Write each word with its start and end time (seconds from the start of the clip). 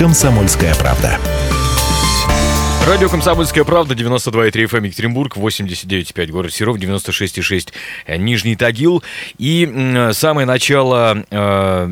«Комсомольская 0.00 0.74
правда». 0.76 1.18
Радио 2.86 3.10
«Комсомольская 3.10 3.64
правда», 3.64 3.94
92,3 3.94 4.50
FM 4.50 4.86
Екатеринбург, 4.86 5.36
89,5 5.36 6.26
город 6.28 6.54
Серов, 6.54 6.78
96,6 6.78 7.68
Нижний 8.16 8.56
Тагил. 8.56 9.02
И 9.36 10.08
самое 10.12 10.46
начало 10.46 11.22
э, 11.30 11.88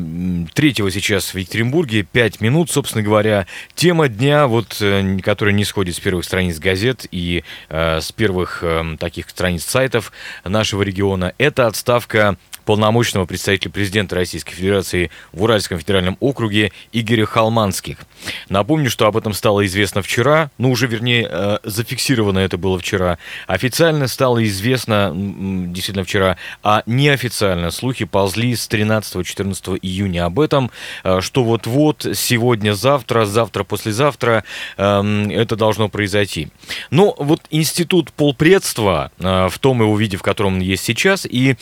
третьего 0.55 0.89
сейчас 0.89 1.35
в 1.35 1.37
Екатеринбурге, 1.37 2.01
5 2.01 2.41
минут, 2.41 2.71
собственно 2.71 3.03
говоря. 3.03 3.45
Тема 3.75 4.07
дня, 4.07 4.47
вот, 4.47 4.77
э, 4.81 5.19
которая 5.19 5.53
не 5.53 5.63
сходит 5.63 5.95
с 5.95 5.99
первых 5.99 6.25
страниц 6.25 6.57
газет 6.57 7.05
и 7.11 7.43
э, 7.69 8.01
с 8.01 8.11
первых 8.11 8.63
э, 8.63 8.97
таких 8.99 9.29
страниц 9.29 9.65
сайтов 9.65 10.11
нашего 10.43 10.81
региона, 10.81 11.33
это 11.37 11.67
отставка 11.67 12.37
полномочного 12.69 13.25
представителя 13.25 13.71
президента 13.71 14.15
Российской 14.15 14.53
Федерации 14.53 15.09
в 15.31 15.41
Уральском 15.41 15.79
федеральном 15.79 16.17
округе 16.19 16.71
Игоря 16.91 17.25
Халманских. 17.25 17.97
Напомню, 18.47 18.91
что 18.91 19.07
об 19.07 19.17
этом 19.17 19.33
стало 19.33 19.65
известно 19.65 20.03
вчера, 20.03 20.51
ну 20.59 20.69
уже 20.69 20.85
вернее 20.85 21.27
э, 21.27 21.57
зафиксировано 21.63 22.37
это 22.37 22.59
было 22.59 22.77
вчера. 22.77 23.17
Официально 23.47 24.07
стало 24.07 24.45
известно 24.45 25.11
действительно 25.15 26.03
вчера, 26.03 26.37
а 26.61 26.83
неофициально 26.85 27.71
слухи 27.71 28.05
ползли 28.05 28.55
с 28.55 28.69
13-14 28.69 29.79
июня 29.81 30.25
об 30.25 30.39
этом, 30.39 30.69
э, 31.03 31.21
что 31.21 31.43
вот-вот 31.43 32.05
сегодня-завтра, 32.13 33.25
завтра-послезавтра 33.25 34.43
эм, 34.77 35.31
это 35.31 35.55
должно 35.55 35.89
произойти. 35.89 36.49
Но 36.91 37.15
вот 37.17 37.41
институт 37.49 38.13
полпредства 38.13 39.11
э, 39.17 39.47
в 39.49 39.57
том 39.57 39.81
его 39.81 39.97
виде, 39.97 40.17
в 40.17 40.21
котором 40.21 40.57
он 40.57 40.59
есть 40.59 40.83
сейчас, 40.83 41.25
и, 41.25 41.55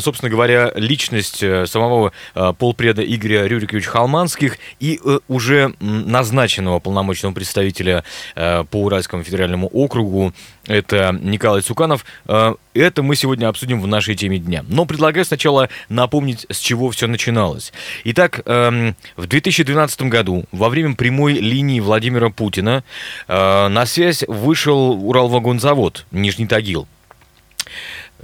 собственно 0.00 0.30
говоря, 0.30 0.53
личность 0.74 1.42
э, 1.42 1.66
самого 1.66 2.12
э, 2.34 2.52
полпреда 2.58 3.02
Игоря 3.02 3.46
Рюриковича 3.46 3.90
Халманских 3.90 4.58
и 4.80 5.00
э, 5.04 5.18
уже 5.28 5.74
назначенного 5.80 6.78
полномочного 6.78 7.32
представителя 7.34 8.04
по 8.34 8.66
Уральскому 8.72 9.22
федеральному 9.22 9.68
округу, 9.68 10.32
это 10.66 11.16
Николай 11.20 11.62
Цуканов. 11.62 12.04
Это 12.26 13.02
мы 13.02 13.16
сегодня 13.16 13.48
обсудим 13.48 13.80
в 13.80 13.86
нашей 13.86 14.14
теме 14.14 14.38
дня. 14.38 14.64
Но 14.68 14.84
предлагаю 14.86 15.24
сначала 15.24 15.68
напомнить, 15.88 16.46
с 16.50 16.58
чего 16.58 16.90
все 16.90 17.06
начиналось. 17.06 17.72
Итак, 18.04 18.40
эм, 18.46 18.96
в 19.16 19.26
2012 19.26 20.02
году 20.02 20.44
во 20.52 20.68
время 20.68 20.94
прямой 20.94 21.34
линии 21.34 21.80
Владимира 21.80 22.30
Путина 22.30 22.84
на 23.28 23.86
связь 23.86 24.24
вышел 24.26 24.92
Уралвагонзавод 25.08 26.06
Нижний 26.10 26.46
Тагил. 26.46 26.88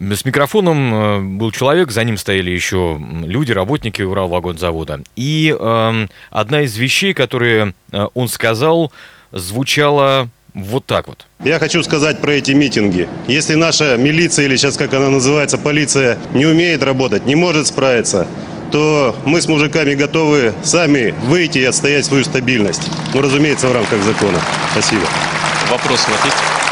С 0.00 0.24
микрофоном 0.24 0.94
э, 0.94 1.20
был 1.20 1.52
человек, 1.52 1.90
за 1.90 2.04
ним 2.04 2.16
стояли 2.16 2.50
еще 2.50 2.98
люди, 3.22 3.52
работники 3.52 4.00
Уралвагонзавода. 4.00 5.02
И 5.14 5.54
эм, 5.58 6.08
одна 6.30 6.62
из 6.62 6.74
вещей, 6.78 7.12
которые 7.12 7.74
э, 7.92 8.06
он 8.14 8.28
сказал, 8.28 8.92
звучала 9.30 10.30
вот 10.54 10.86
так 10.86 11.06
вот. 11.06 11.26
Я 11.44 11.58
хочу 11.58 11.82
сказать 11.82 12.22
про 12.22 12.32
эти 12.32 12.52
митинги. 12.52 13.08
Если 13.28 13.56
наша 13.56 13.98
милиция, 13.98 14.46
или 14.46 14.56
сейчас 14.56 14.78
как 14.78 14.94
она 14.94 15.10
называется, 15.10 15.58
полиция, 15.58 16.18
не 16.32 16.46
умеет 16.46 16.82
работать, 16.82 17.26
не 17.26 17.34
может 17.34 17.66
справиться, 17.66 18.26
то 18.72 19.14
мы 19.26 19.42
с 19.42 19.48
мужиками 19.48 19.94
готовы 19.94 20.54
сами 20.62 21.14
выйти 21.24 21.58
и 21.58 21.64
отстоять 21.64 22.06
свою 22.06 22.24
стабильность. 22.24 22.90
Ну, 23.12 23.20
разумеется, 23.20 23.68
в 23.68 23.72
рамках 23.72 24.02
закона. 24.02 24.40
Спасибо. 24.72 25.04
Вопрос 25.70 26.00
хватит. 26.00 26.69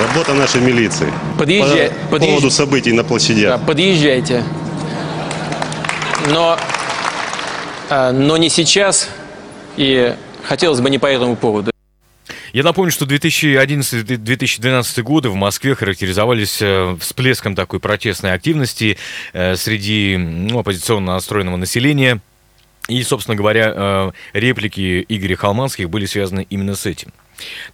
Работа 0.00 0.34
нашей 0.34 0.60
милиции. 0.60 1.12
Подъезжай- 1.38 1.90
По 2.10 2.16
подъезж- 2.16 2.26
поводу 2.30 2.50
событий 2.50 2.92
на 2.92 3.02
Да, 3.02 3.08
площадях. 3.08 3.60
подъезжайте. 3.64 4.42
Но, 6.30 6.58
а, 7.90 8.12
но 8.12 8.36
не 8.36 8.48
сейчас. 8.48 9.08
И 9.76 10.14
хотелось 10.42 10.80
бы 10.80 10.90
не 10.90 10.98
по 10.98 11.06
этому 11.06 11.36
поводу. 11.36 11.70
Я 12.52 12.62
напомню, 12.62 12.90
что 12.92 13.04
2011-2012 13.04 15.02
годы 15.02 15.28
в 15.28 15.34
Москве 15.34 15.74
характеризовались 15.74 16.58
э, 16.62 16.96
всплеском 17.00 17.54
такой 17.56 17.80
протестной 17.80 18.32
активности 18.32 18.96
э, 19.32 19.56
среди 19.56 20.16
ну, 20.16 20.60
оппозиционно 20.60 21.14
настроенного 21.14 21.56
населения. 21.56 22.20
И, 22.88 23.02
собственно 23.02 23.36
говоря, 23.36 23.72
э, 23.74 24.10
реплики 24.34 25.04
Игоря 25.08 25.36
Халманских 25.36 25.90
были 25.90 26.06
связаны 26.06 26.46
именно 26.48 26.74
с 26.76 26.86
этим. 26.86 27.12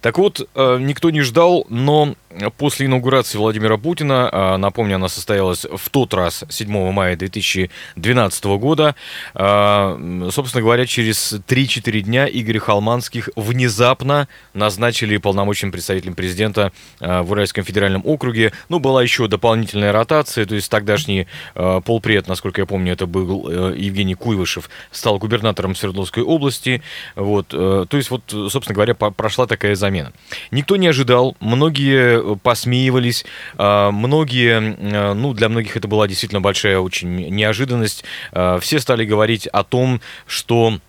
Так 0.01 0.17
вот, 0.17 0.47
э, 0.55 0.77
никто 0.79 1.09
не 1.09 1.21
ждал, 1.21 1.65
но 1.69 2.15
после 2.57 2.85
инаугурации 2.85 3.37
Владимира 3.37 3.77
Путина, 3.77 4.29
э, 4.31 4.57
напомню, 4.57 4.95
она 4.95 5.09
состоялась 5.09 5.65
в 5.65 5.89
тот 5.89 6.13
раз, 6.13 6.45
7 6.49 6.91
мая 6.91 7.15
2012 7.15 8.57
года, 8.57 8.95
э, 9.33 10.29
собственно 10.31 10.61
говоря, 10.61 10.85
через 10.85 11.33
3-4 11.47 12.01
дня 12.01 12.27
Игоря 12.27 12.59
Халманских 12.59 13.29
внезапно 13.35 14.27
назначили 14.53 15.17
полномочным 15.17 15.71
представителем 15.71 16.15
президента 16.15 16.71
в 16.99 17.31
Уральском 17.31 17.63
федеральном 17.63 18.01
округе. 18.05 18.53
Ну, 18.69 18.79
была 18.79 19.03
еще 19.03 19.27
дополнительная 19.27 19.91
ротация, 19.91 20.45
то 20.45 20.55
есть 20.55 20.69
тогдашний 20.69 21.27
полпред, 21.53 22.27
насколько 22.27 22.61
я 22.61 22.65
помню, 22.65 22.93
это 22.93 23.05
был 23.05 23.49
Евгений 23.73 24.15
Куйвышев, 24.15 24.69
стал 24.91 25.17
губернатором 25.17 25.75
Свердловской 25.75 26.23
области. 26.23 26.81
Вот, 27.15 27.47
то 27.49 27.87
есть, 27.91 28.09
вот, 28.09 28.23
собственно 28.27 28.73
говоря, 28.73 28.93
прошла 28.93 29.47
такая 29.51 29.75
замена. 29.75 30.13
Никто 30.49 30.77
не 30.77 30.87
ожидал, 30.87 31.35
многие 31.41 32.33
э, 32.33 32.35
посмеивались, 32.41 33.25
э, 33.57 33.89
многие, 33.91 34.75
э, 34.79 35.13
ну, 35.13 35.33
для 35.33 35.49
многих 35.49 35.75
это 35.75 35.89
была 35.89 36.07
действительно 36.07 36.39
большая 36.39 36.79
очень 36.79 37.13
неожиданность. 37.29 38.05
Э, 38.31 38.59
Все 38.61 38.79
стали 38.79 39.03
говорить 39.03 39.47
о 39.47 39.63
том, 39.63 39.99
что 40.25 40.79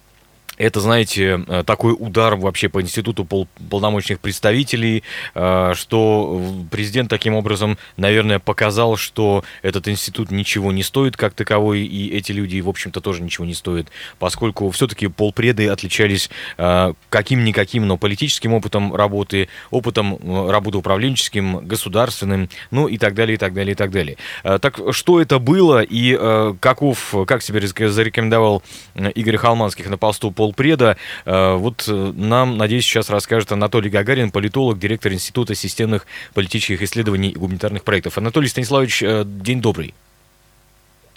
это, 0.62 0.80
знаете, 0.80 1.44
э, 1.48 1.64
такой 1.66 1.94
удар 1.98 2.36
вообще 2.36 2.68
по 2.68 2.80
институту 2.80 3.24
пол- 3.24 3.48
полномочных 3.68 4.20
представителей, 4.20 5.02
э, 5.34 5.72
что 5.74 6.40
президент 6.70 7.10
таким 7.10 7.34
образом, 7.34 7.78
наверное, 7.96 8.38
показал, 8.38 8.96
что 8.96 9.42
этот 9.62 9.88
институт 9.88 10.30
ничего 10.30 10.70
не 10.70 10.84
стоит 10.84 11.16
как 11.16 11.34
таковой, 11.34 11.80
и 11.80 12.16
эти 12.16 12.30
люди, 12.30 12.60
в 12.60 12.68
общем-то, 12.68 13.00
тоже 13.00 13.22
ничего 13.22 13.44
не 13.44 13.54
стоят, 13.54 13.88
поскольку 14.20 14.70
все-таки 14.70 15.08
полпреды 15.08 15.68
отличались 15.68 16.30
э, 16.58 16.92
каким-никаким, 17.08 17.88
но 17.88 17.96
политическим 17.96 18.54
опытом 18.54 18.94
работы, 18.94 19.48
опытом 19.72 20.14
э, 20.14 20.50
работы 20.50 20.78
управленческим, 20.78 21.66
государственным, 21.66 22.48
ну 22.70 22.86
и 22.86 22.98
так 22.98 23.14
далее, 23.14 23.34
и 23.34 23.38
так 23.38 23.52
далее, 23.52 23.72
и 23.72 23.76
так 23.76 23.90
далее. 23.90 24.16
Э, 24.44 24.58
Так 24.60 24.78
что 24.92 25.20
это 25.20 25.40
было 25.40 25.82
и 25.82 26.16
э, 26.18 26.54
каков, 26.60 27.14
как 27.26 27.42
себя 27.42 27.58
рез- 27.58 27.74
зарекомендовал 27.92 28.62
э, 28.94 29.10
Игорь 29.10 29.36
Халманских 29.38 29.88
на 29.90 29.98
посту 29.98 30.30
полпреда, 30.52 30.96
э, 31.24 31.54
вот 31.54 31.84
э, 31.88 32.12
нам, 32.14 32.58
надеюсь, 32.58 32.84
сейчас 32.84 33.10
расскажет 33.10 33.52
Анатолий 33.52 33.90
Гагарин, 33.90 34.30
политолог, 34.30 34.78
директор 34.78 35.12
Института 35.12 35.54
системных 35.54 36.06
политических 36.34 36.82
исследований 36.82 37.30
и 37.30 37.38
гуманитарных 37.38 37.82
проектов. 37.82 38.18
Анатолий 38.18 38.48
Станиславович, 38.48 39.02
э, 39.02 39.24
день 39.26 39.60
добрый. 39.60 39.94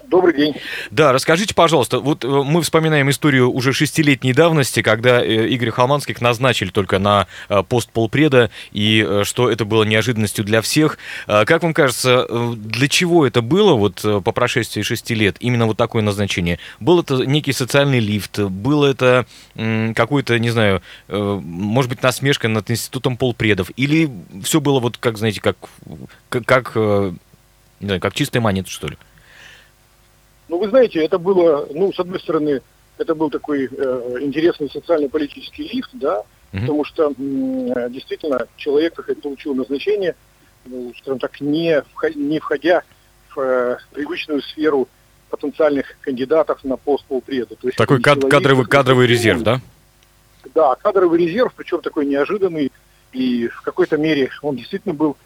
Добрый 0.07 0.35
день. 0.35 0.55
Да, 0.91 1.13
расскажите, 1.13 1.55
пожалуйста, 1.55 1.99
вот 1.99 2.23
э, 2.23 2.27
мы 2.27 2.61
вспоминаем 2.61 3.09
историю 3.09 3.51
уже 3.51 3.73
шестилетней 3.73 4.33
давности, 4.33 4.81
когда 4.81 5.23
э, 5.23 5.47
Игорь 5.47 5.71
Халманских 5.71 6.21
назначили 6.21 6.69
только 6.69 6.99
на 6.99 7.27
э, 7.49 7.63
пост 7.63 7.89
полпреда, 7.89 8.51
и 8.71 9.21
что 9.23 9.49
это 9.49 9.65
было 9.65 9.83
неожиданностью 9.83 10.45
для 10.45 10.61
всех. 10.61 10.97
Э, 11.27 11.45
Как 11.45 11.63
вам 11.63 11.73
кажется, 11.73 12.27
для 12.55 12.87
чего 12.87 13.25
это 13.25 13.41
было 13.41 13.73
вот 13.73 14.01
по 14.01 14.31
прошествии 14.31 14.81
шести 14.81 15.15
лет, 15.15 15.37
именно 15.39 15.65
вот 15.65 15.77
такое 15.77 16.03
назначение? 16.03 16.59
Был 16.79 17.01
это 17.01 17.25
некий 17.25 17.53
социальный 17.53 17.99
лифт, 17.99 18.39
было 18.39 18.85
это 18.85 19.25
какой-то, 19.55 20.37
не 20.39 20.49
знаю, 20.49 20.81
может 21.07 21.89
быть, 21.89 22.01
насмешка 22.03 22.47
над 22.47 22.69
институтом 22.69 23.17
полпредов, 23.17 23.71
или 23.75 24.09
все 24.43 24.61
было 24.61 24.79
вот, 24.79 24.97
как, 24.97 25.17
знаете, 25.17 25.41
как, 25.41 25.57
как, 26.29 26.75
не 26.75 27.87
знаю, 27.87 28.01
как 28.01 28.13
чистая 28.13 28.41
монета, 28.41 28.69
что 28.69 28.87
ли? 28.87 28.97
Ну, 30.47 30.59
вы 30.59 30.69
знаете, 30.69 31.03
это 31.03 31.17
было, 31.17 31.67
ну, 31.73 31.91
с 31.91 31.99
одной 31.99 32.19
стороны, 32.19 32.61
это 32.97 33.15
был 33.15 33.29
такой 33.29 33.65
э, 33.71 34.17
интересный 34.21 34.69
социально-политический 34.69 35.67
лифт, 35.73 35.89
да, 35.93 36.23
Мгм. 36.51 36.61
потому 36.61 36.83
что 36.85 37.11
э, 37.11 37.89
действительно 37.89 38.47
человек 38.55 38.93
как 38.93 39.21
получил 39.21 39.53
назначение, 39.55 40.15
ну, 40.65 40.93
скажем 40.99 41.19
так, 41.19 41.41
не, 41.41 41.83
не 42.15 42.39
входя 42.39 42.83
в 43.35 43.39
э, 43.39 43.77
привычную 43.91 44.41
сферу 44.41 44.87
потенциальных 45.29 45.97
кандидатов 46.01 46.63
на 46.63 46.77
пост 46.77 47.03
полпреда. 47.05 47.55
То 47.55 47.67
есть 47.67 47.77
Такой 47.77 48.01
кад- 48.01 48.19
человек, 48.19 48.31
кадровый, 48.31 48.65
кадровый 48.65 49.07
резерв, 49.07 49.41
да? 49.41 49.59
Да, 50.53 50.75
кадровый 50.75 51.19
резерв, 51.19 51.53
причем 51.55 51.81
такой 51.81 52.05
неожиданный, 52.05 52.71
и 53.11 53.47
в 53.47 53.61
какой-то 53.61 53.97
мере 53.97 54.29
он 54.41 54.55
действительно 54.55 54.93
был 54.93 55.17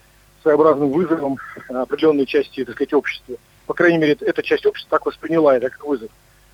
своеобразным 0.42 0.90
вызовом 0.92 1.38
определенной 1.68 2.26
части, 2.26 2.64
так 2.64 2.76
сказать, 2.76 2.94
общества. 2.94 3.36
По 3.70 3.76
крайней 3.76 4.00
мере, 4.00 4.18
эта 4.22 4.42
часть 4.42 4.66
общества 4.66 4.98
так 4.98 5.06
восприняла 5.06 5.56
это 5.56 5.70
как 5.70 5.86
вызов. 5.86 6.10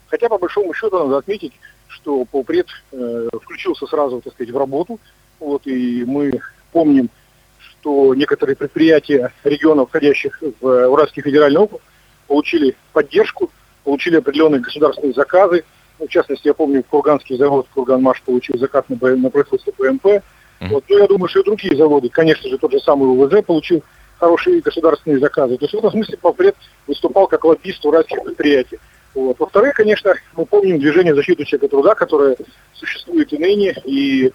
Хотя, 0.07 0.27
по 0.27 0.38
большому 0.38 0.73
счету, 0.73 1.00
надо 1.00 1.19
отметить, 1.19 1.53
что 1.88 2.25
полпред 2.25 2.67
э, 2.91 3.29
включился 3.41 3.88
сразу, 3.88 4.19
так 4.19 4.33
сказать, 4.33 4.53
в 4.53 4.57
работу. 4.57 5.00
Вот, 5.39 5.65
и 5.65 6.03
мы 6.03 6.41
помним, 6.73 7.09
что 7.57 8.13
некоторые 8.15 8.57
предприятия 8.57 9.31
регионов, 9.45 9.88
входящих 9.88 10.44
в 10.59 10.89
Уральский 10.89 11.23
федеральный 11.23 11.62
округ, 11.62 11.79
получили 12.27 12.75
поддержку, 12.91 13.50
получили 13.85 14.17
определенные 14.17 14.59
государственные 14.59 15.13
заказы. 15.13 15.63
В 15.97 16.09
частности, 16.09 16.47
я 16.50 16.53
помню, 16.53 16.83
Курганский 16.83 17.38
завод 17.38 17.65
Курганмаш 17.73 18.23
получил 18.23 18.57
заказ 18.59 18.83
на, 18.89 19.15
на 19.15 19.29
производство 19.29 19.71
ПМП. 19.71 20.21
Вот, 20.59 20.83
ну, 20.89 20.97
я 20.97 21.07
думаю, 21.07 21.29
что 21.29 21.39
и 21.39 21.45
другие 21.45 21.77
заводы, 21.77 22.09
конечно 22.09 22.50
же, 22.50 22.57
тот 22.57 22.73
же 22.73 22.79
самый 22.81 23.06
УВЗ 23.06 23.41
получил 23.45 23.83
хорошие 24.25 24.60
государственные 24.60 25.19
заказы. 25.19 25.57
То 25.57 25.66
есть 25.66 25.74
в 25.75 25.77
этом 25.77 25.92
смысле 25.92 26.18
Полпред 26.18 26.56
выступал 26.88 27.27
как 27.27 27.45
лоббист 27.45 27.86
уральских 27.86 28.24
предприятий. 28.24 28.80
Вот. 29.13 29.38
Во-вторых, 29.39 29.75
конечно, 29.75 30.16
мы 30.36 30.45
помним 30.48 30.80
движение 30.80 31.13
защиты 31.13 31.45
человека 31.45 31.69
труда, 31.69 31.94
которое 31.94 32.36
существует 32.74 33.31
и 33.31 33.38
ныне, 33.38 33.75
и 33.86 34.31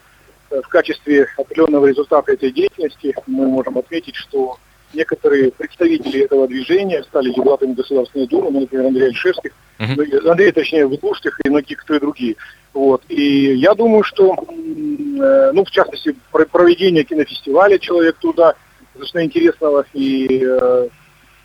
э, 0.49 0.61
в 0.61 0.67
качестве 0.69 1.27
определенного 1.37 1.87
результата 1.87 2.31
этой 2.31 2.51
деятельности 2.51 3.13
мы 3.27 3.47
можем 3.47 3.77
отметить, 3.77 4.15
что 4.15 4.57
некоторые 4.93 5.51
представители 5.51 6.23
этого 6.23 6.47
движения 6.47 7.03
стали 7.03 7.31
депутатами 7.31 7.73
Государственной 7.73 8.27
Думы, 8.27 8.51
ну, 8.51 8.61
например, 8.61 8.87
Андрей 8.87 9.09
Альшевских, 9.09 9.51
uh-huh. 9.77 10.29
Андрей, 10.29 10.51
точнее, 10.53 10.87
Выгушских 10.87 11.37
и 11.43 11.49
многие 11.49 11.75
кто 11.75 11.95
и 11.95 11.99
другие. 11.99 12.35
Вот. 12.73 13.03
И 13.09 13.55
я 13.55 13.73
думаю, 13.73 14.03
что, 14.03 14.33
э, 14.33 15.51
ну, 15.53 15.65
в 15.65 15.69
частности, 15.69 16.15
проведение 16.31 17.03
кинофестиваля 17.03 17.77
«Человек 17.77 18.15
труда», 18.19 18.55
достаточно 18.93 19.25
интересного 19.25 19.85
и 19.93 20.43
э, 20.43 20.87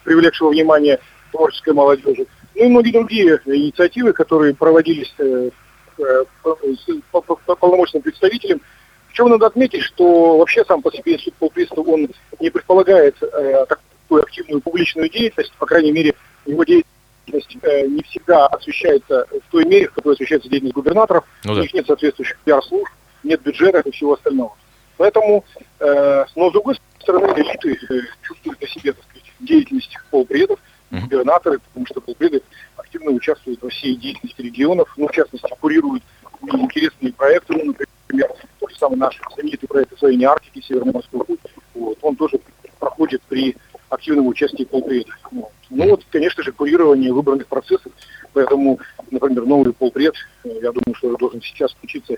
привлекшего 0.05 0.51
внимание 0.51 0.99
творческой 1.33 1.75
молодежи, 1.75 2.27
ну 2.55 2.65
и 2.65 2.69
многие 2.69 2.93
другие 2.93 3.41
инициативы, 3.45 4.13
которые 4.13 4.55
проводились 4.55 5.13
э, 5.19 5.51
э, 5.99 6.25
по, 6.43 7.21
по, 7.21 7.37
по 7.37 7.55
полномочным 7.55 8.03
представителям. 8.03 8.61
Причем 9.09 9.29
надо 9.29 9.47
отметить, 9.47 9.83
что 9.83 10.39
вообще 10.39 10.65
сам 10.65 10.83
по 10.83 10.93
себе 10.93 11.15
институт 11.15 11.35
полпредства, 11.35 11.83
он 11.83 12.09
не 12.41 12.51
предполагает 12.51 13.17
э, 13.23 13.67
такую 13.67 14.23
активную 14.23 14.61
публичную 14.61 15.11
деятельность, 15.11 15.53
по 15.59 15.67
крайней 15.67 15.93
мере, 15.93 16.15
его 16.47 16.65
деятельность 16.65 17.57
э, 17.63 17.87
не 17.87 18.03
всегда 18.03 18.47
освещается 18.47 19.27
в 19.31 19.51
той 19.51 19.65
мере, 19.65 19.89
в 19.89 19.93
которой 19.93 20.15
освещается 20.15 20.49
деятельность 20.49 20.75
губернаторов, 20.75 21.25
ну, 21.45 21.55
да. 21.55 21.61
у 21.61 21.63
них 21.63 21.75
нет 21.75 21.87
соответствующих 21.87 22.39
пиар-служб, 22.45 22.91
нет 23.23 23.43
бюджета 23.43 23.81
и 23.81 23.91
всего 23.91 24.15
остального. 24.15 24.55
Поэтому, 24.97 25.45
э, 25.81 26.25
но 26.35 26.51
с 26.51 26.53
другой 26.53 26.77
стороны, 27.07 27.41
элиты 27.41 27.79
э, 27.89 28.01
чувствуют 28.23 28.61
на 28.61 28.67
себе, 28.67 28.93
так 28.93 29.05
сказать, 29.05 29.33
деятельность 29.41 29.97
полпредов, 30.11 30.59
губернаторы, 30.91 31.59
потому 31.59 31.87
что 31.87 32.01
полпреды 32.01 32.43
активно 32.77 33.11
участвуют 33.11 33.63
во 33.63 33.69
всей 33.69 33.97
деятельности 33.97 34.41
регионов, 34.41 34.93
ну, 34.97 35.09
в 35.09 35.13
частности, 35.13 35.47
курируют 35.61 36.03
интересные 36.43 37.13
проекты, 37.13 37.55
ну, 37.55 37.75
например, 38.09 38.31
тот 38.61 38.71
же 38.71 38.79
самый 38.79 38.97
наш 38.97 39.21
знаменитый 39.35 39.69
проект 39.69 39.93
освоения 39.93 40.27
Арктики, 40.27 40.65
Северный 40.65 40.93
морской 40.93 41.25
путь, 41.25 41.41
вот, 41.75 41.99
он 42.03 42.17
тоже 42.17 42.39
проходит 42.79 43.23
при 43.29 43.57
активном 43.89 44.27
участии 44.27 44.65
полпреда. 44.65 45.11
Вот. 45.31 45.51
Ну 45.71 45.91
вот, 45.91 46.05
конечно 46.11 46.43
же, 46.43 46.53
курирование 46.53 47.13
выбранных 47.13 47.47
процессов, 47.47 47.93
поэтому, 48.33 48.79
например, 49.11 49.45
новый 49.45 49.73
полпред, 49.73 50.15
э, 50.45 50.49
я 50.63 50.73
думаю, 50.73 50.95
что 50.95 51.17
должен 51.17 51.41
сейчас 51.43 51.73
включиться 51.73 52.17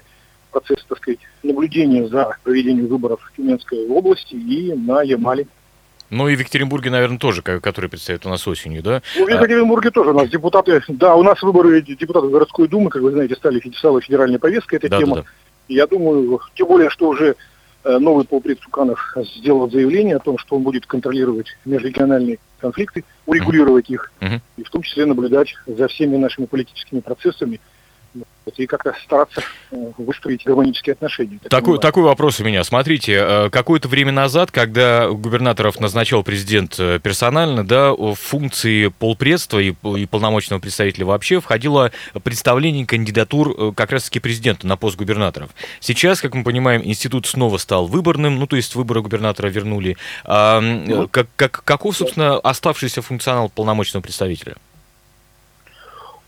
процесс, 0.51 0.85
так 0.89 0.99
сказать, 0.99 1.21
наблюдения 1.43 2.07
за 2.09 2.37
проведением 2.43 2.87
выборов 2.87 3.21
в 3.23 3.37
Тюменской 3.37 3.87
области 3.89 4.35
и 4.35 4.73
на 4.75 5.03
Ямале. 5.03 5.47
Ну 6.11 6.29
и 6.29 6.37
в 6.37 6.41
Екатеринбурге, 6.41 6.91
наверное, 6.91 7.19
тоже, 7.19 7.43
который 7.43 7.91
предстоит 7.91 8.25
у 8.25 8.31
нас 8.31 8.47
осенью, 8.49 8.83
да? 8.83 9.03
Ну, 9.17 9.27
в 9.27 9.29
Екатеринбурге 9.29 9.89
а... 9.89 9.93
тоже 9.93 10.11
у 10.11 10.15
нас 10.15 10.29
депутаты, 10.29 10.83
да, 10.89 11.15
у 11.17 11.23
нас 11.23 11.43
выборы 11.43 11.83
депутатов 11.83 12.31
городской 12.31 12.67
думы, 12.67 12.89
как 12.91 13.03
вы 13.03 13.13
знаете, 13.13 13.35
стали 13.37 13.61
стала 13.77 14.01
федеральной 14.01 14.39
повесткой 14.39 14.77
эта 14.77 14.89
да, 14.89 14.99
тема. 14.99 15.17
Да, 15.17 15.23
да. 15.23 15.29
Я 15.69 15.87
думаю, 15.87 16.41
тем 16.55 16.67
более, 16.67 16.89
что 16.89 17.09
уже 17.09 17.37
э, 17.85 17.99
новый 17.99 18.25
полпред 18.25 18.59
Суканов 18.61 19.15
сделал 19.37 19.71
заявление 19.71 20.17
о 20.17 20.21
том, 20.21 20.39
что 20.39 20.57
он 20.57 20.63
будет 20.63 20.87
контролировать 20.87 21.49
межрегиональные 21.67 22.39
конфликты, 22.59 23.05
урегулировать 23.27 23.91
uh-huh. 23.91 23.95
их, 23.95 24.13
uh-huh. 24.21 24.41
и 24.57 24.65
в 24.65 24.71
том 24.71 24.83
числе 24.83 25.05
наблюдать 25.05 25.55
за 25.67 25.89
всеми 25.89 26.17
нашими 26.17 26.47
политическими 26.47 27.01
процессами, 27.01 27.61
и 28.57 28.67
как-то 28.67 28.95
стараться 29.05 29.43
э, 29.71 29.77
выстроить 29.99 30.45
гармонические 30.45 30.95
отношения. 30.95 31.39
Такой, 31.49 31.79
такой 31.79 32.03
вопрос 32.03 32.41
у 32.41 32.45
меня. 32.45 32.65
Смотрите, 32.65 33.13
э, 33.21 33.51
какое-то 33.51 33.89
время 33.89 34.13
назад, 34.13 34.51
когда 34.51 35.09
губернаторов 35.09 35.81
назначал 35.81 36.23
президент 36.23 36.77
э, 36.79 36.99
персонально, 37.03 37.65
да, 37.65 37.93
в 37.93 38.15
функции 38.15 38.89
полпредства 38.89 39.59
и, 39.59 39.75
и 39.97 40.07
полномочного 40.07 40.61
представителя 40.61 41.07
вообще 41.07 41.41
входило 41.41 41.93
представление 42.23 42.87
кандидатур 42.87 43.75
как 43.75 43.93
раз-таки 43.93 44.21
президента 44.21 44.67
на 44.67 44.77
пост 44.77 44.97
губернаторов. 44.97 45.51
Сейчас, 45.81 46.21
как 46.21 46.35
мы 46.35 46.45
понимаем, 46.45 46.83
институт 46.85 47.27
снова 47.27 47.59
стал 47.59 47.87
выборным, 47.87 48.39
ну, 48.39 48.47
то 48.47 48.57
есть 48.57 48.75
выборы 48.75 49.03
губернатора 49.03 49.49
вернули. 49.49 49.97
А, 50.25 50.61
ну, 50.61 51.09
как, 51.09 51.29
как, 51.37 51.63
каков, 51.65 51.97
собственно, 51.97 52.39
оставшийся 52.39 53.03
функционал 53.03 53.49
полномочного 53.49 54.03
представителя? 54.03 54.57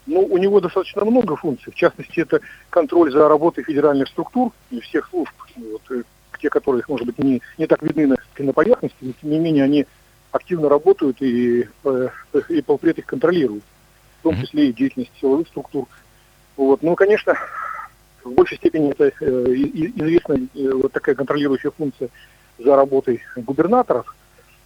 Ну, 0.07 0.21
у 0.21 0.39
него 0.39 0.61
достаточно 0.61 1.05
много 1.05 1.37
функций. 1.37 1.73
В 1.73 1.77
частности, 1.77 2.21
это 2.21 2.41
контроль 2.71 3.13
за 3.13 3.29
работой 3.29 3.65
федеральных 3.65 4.09
структур 4.09 4.53
и 4.71 4.81
всех 4.81 5.09
служб. 5.11 5.33
Вот, 5.57 5.83
э, 5.91 6.03
те, 6.41 6.49
которые, 6.49 6.83
может 6.89 7.07
быть, 7.07 7.19
не, 7.19 7.43
не 7.59 7.67
так 7.67 7.83
видны 7.83 8.07
на, 8.07 8.17
на 8.39 8.53
поверхности, 8.53 8.97
но 9.01 9.13
тем 9.21 9.31
не 9.31 9.39
менее 9.39 9.65
они 9.65 9.87
активно 10.33 10.69
работают 10.69 11.21
и, 11.21 11.69
э, 11.85 12.09
и 12.49 12.63
полпред 12.63 12.99
их 12.99 13.07
контролирует. 13.07 13.63
В 14.21 14.23
том 14.23 14.41
числе 14.41 14.69
и 14.69 14.73
деятельность 14.73 15.13
силовых 15.21 15.49
структур. 15.49 15.87
Вот. 16.57 16.83
Ну, 16.83 16.95
конечно, 16.95 17.35
в 18.25 18.33
большей 18.33 18.59
степени 18.59 18.91
это 18.91 19.13
э, 19.21 19.55
известна 19.55 20.39
вот 20.55 20.93
такая 20.93 21.15
контролирующая 21.15 21.71
функция 21.71 22.09
за 22.59 22.77
работой 22.77 23.23
губернаторов. 23.37 24.15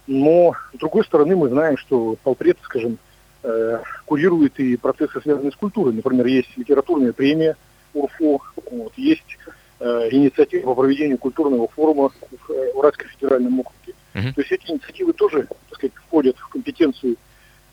Но, 0.07 0.53
с 0.73 0.77
другой 0.77 1.03
стороны, 1.03 1.35
мы 1.35 1.49
знаем, 1.49 1.77
что 1.77 2.15
полпред, 2.23 2.57
скажем, 2.61 2.97
э, 3.45 3.79
курирует 4.05 4.59
и 4.59 4.75
процессы, 4.77 5.21
связанные 5.21 5.51
с 5.51 5.55
культурой. 5.55 5.93
Например, 5.93 6.25
есть 6.25 6.49
литературная 6.57 7.13
премия 7.13 7.55
УРФО, 7.93 8.41
вот, 8.71 8.93
есть 8.97 9.37
э, 9.79 10.09
инициатива 10.11 10.73
по 10.73 10.81
проведению 10.81 11.17
культурного 11.17 11.67
форума 11.67 12.09
в 12.09 12.51
э, 12.51 12.71
Уральском 12.73 13.07
федеральном 13.09 13.59
округе. 13.59 13.93
Uh-huh. 14.13 14.33
То 14.33 14.41
есть 14.41 14.51
эти 14.51 14.71
инициативы 14.71 15.13
тоже, 15.13 15.47
так 15.69 15.77
сказать, 15.77 15.93
входят 15.95 16.37
в 16.37 16.47
компетенцию, 16.49 17.15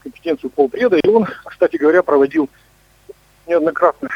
компетенцию 0.00 0.50
полпреда. 0.50 0.96
И 0.96 1.08
он, 1.08 1.26
кстати 1.44 1.76
говоря, 1.76 2.02
проводил 2.02 2.48
неоднократно 3.46 4.08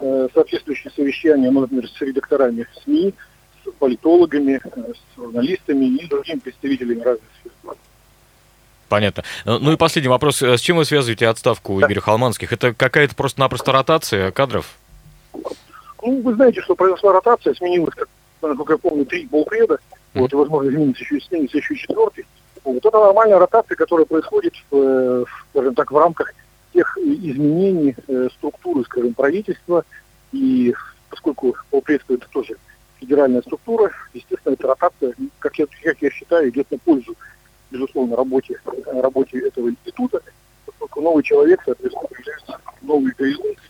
э, 0.00 0.28
соответствующие 0.34 0.92
совещания, 0.94 1.50
ну, 1.50 1.60
например, 1.60 1.88
с 1.88 2.00
редакторами 2.00 2.66
СМИ, 2.82 3.14
с 3.64 3.70
политологами, 3.72 4.60
э, 4.64 4.92
с 4.92 5.16
журналистами 5.16 5.84
и 5.86 6.08
другими 6.08 6.38
представителями 6.38 7.00
разных 7.00 7.28
сфер. 7.40 7.52
Понятно. 8.92 9.24
Ну, 9.46 9.58
ну 9.58 9.72
и 9.72 9.76
последний 9.78 10.10
вопрос. 10.10 10.42
С 10.42 10.60
чем 10.60 10.76
вы 10.76 10.84
связываете 10.84 11.26
отставку 11.26 11.80
да. 11.80 11.86
Игоря 11.86 12.02
Холманских? 12.02 12.52
Это 12.52 12.74
какая-то 12.74 13.14
просто-напросто 13.14 13.72
ротация 13.72 14.30
кадров? 14.32 14.66
Ну, 15.32 16.20
вы 16.20 16.34
знаете, 16.34 16.60
что 16.60 16.74
произошла 16.74 17.14
ротация, 17.14 17.54
сменилось, 17.54 17.94
насколько 18.42 18.74
я 18.74 18.78
помню, 18.78 19.06
три 19.06 19.26
полпреда, 19.26 19.76
mm-hmm. 19.76 20.20
вот, 20.20 20.30
и, 20.34 20.36
возможно, 20.36 20.68
изменится 20.68 21.04
еще, 21.04 21.18
сменится 21.26 21.56
еще 21.56 21.74
четвертый. 21.74 22.26
Вот 22.64 22.84
это 22.84 22.98
нормальная 22.98 23.38
ротация, 23.38 23.76
которая 23.76 24.04
происходит, 24.04 24.52
в, 24.70 25.24
скажем 25.52 25.74
так, 25.74 25.90
в 25.90 25.96
рамках 25.96 26.34
тех 26.74 26.98
изменений 26.98 27.96
э, 28.08 28.28
структуры, 28.36 28.84
скажем, 28.84 29.14
правительства, 29.14 29.86
и 30.32 30.74
поскольку 31.08 31.56
полпредство 31.70 32.12
это 32.12 32.26
тоже 32.30 32.56
федеральная 33.00 33.40
структура, 33.40 33.90
естественно, 34.12 34.52
эта 34.52 34.66
ротация, 34.66 35.14
как 35.38 35.58
я, 35.58 35.64
как 35.82 35.96
я 36.02 36.10
считаю, 36.10 36.50
идет 36.50 36.70
на 36.70 36.76
пользу 36.76 37.16
безусловно, 37.72 38.16
работе, 38.16 38.60
работе 38.86 39.38
этого 39.40 39.70
института, 39.70 40.22
поскольку 40.66 41.00
новый 41.00 41.22
человек, 41.22 41.60
соответственно, 41.64 42.06
появляются 42.08 42.60
новые 42.82 43.14
горизонты, 43.16 43.60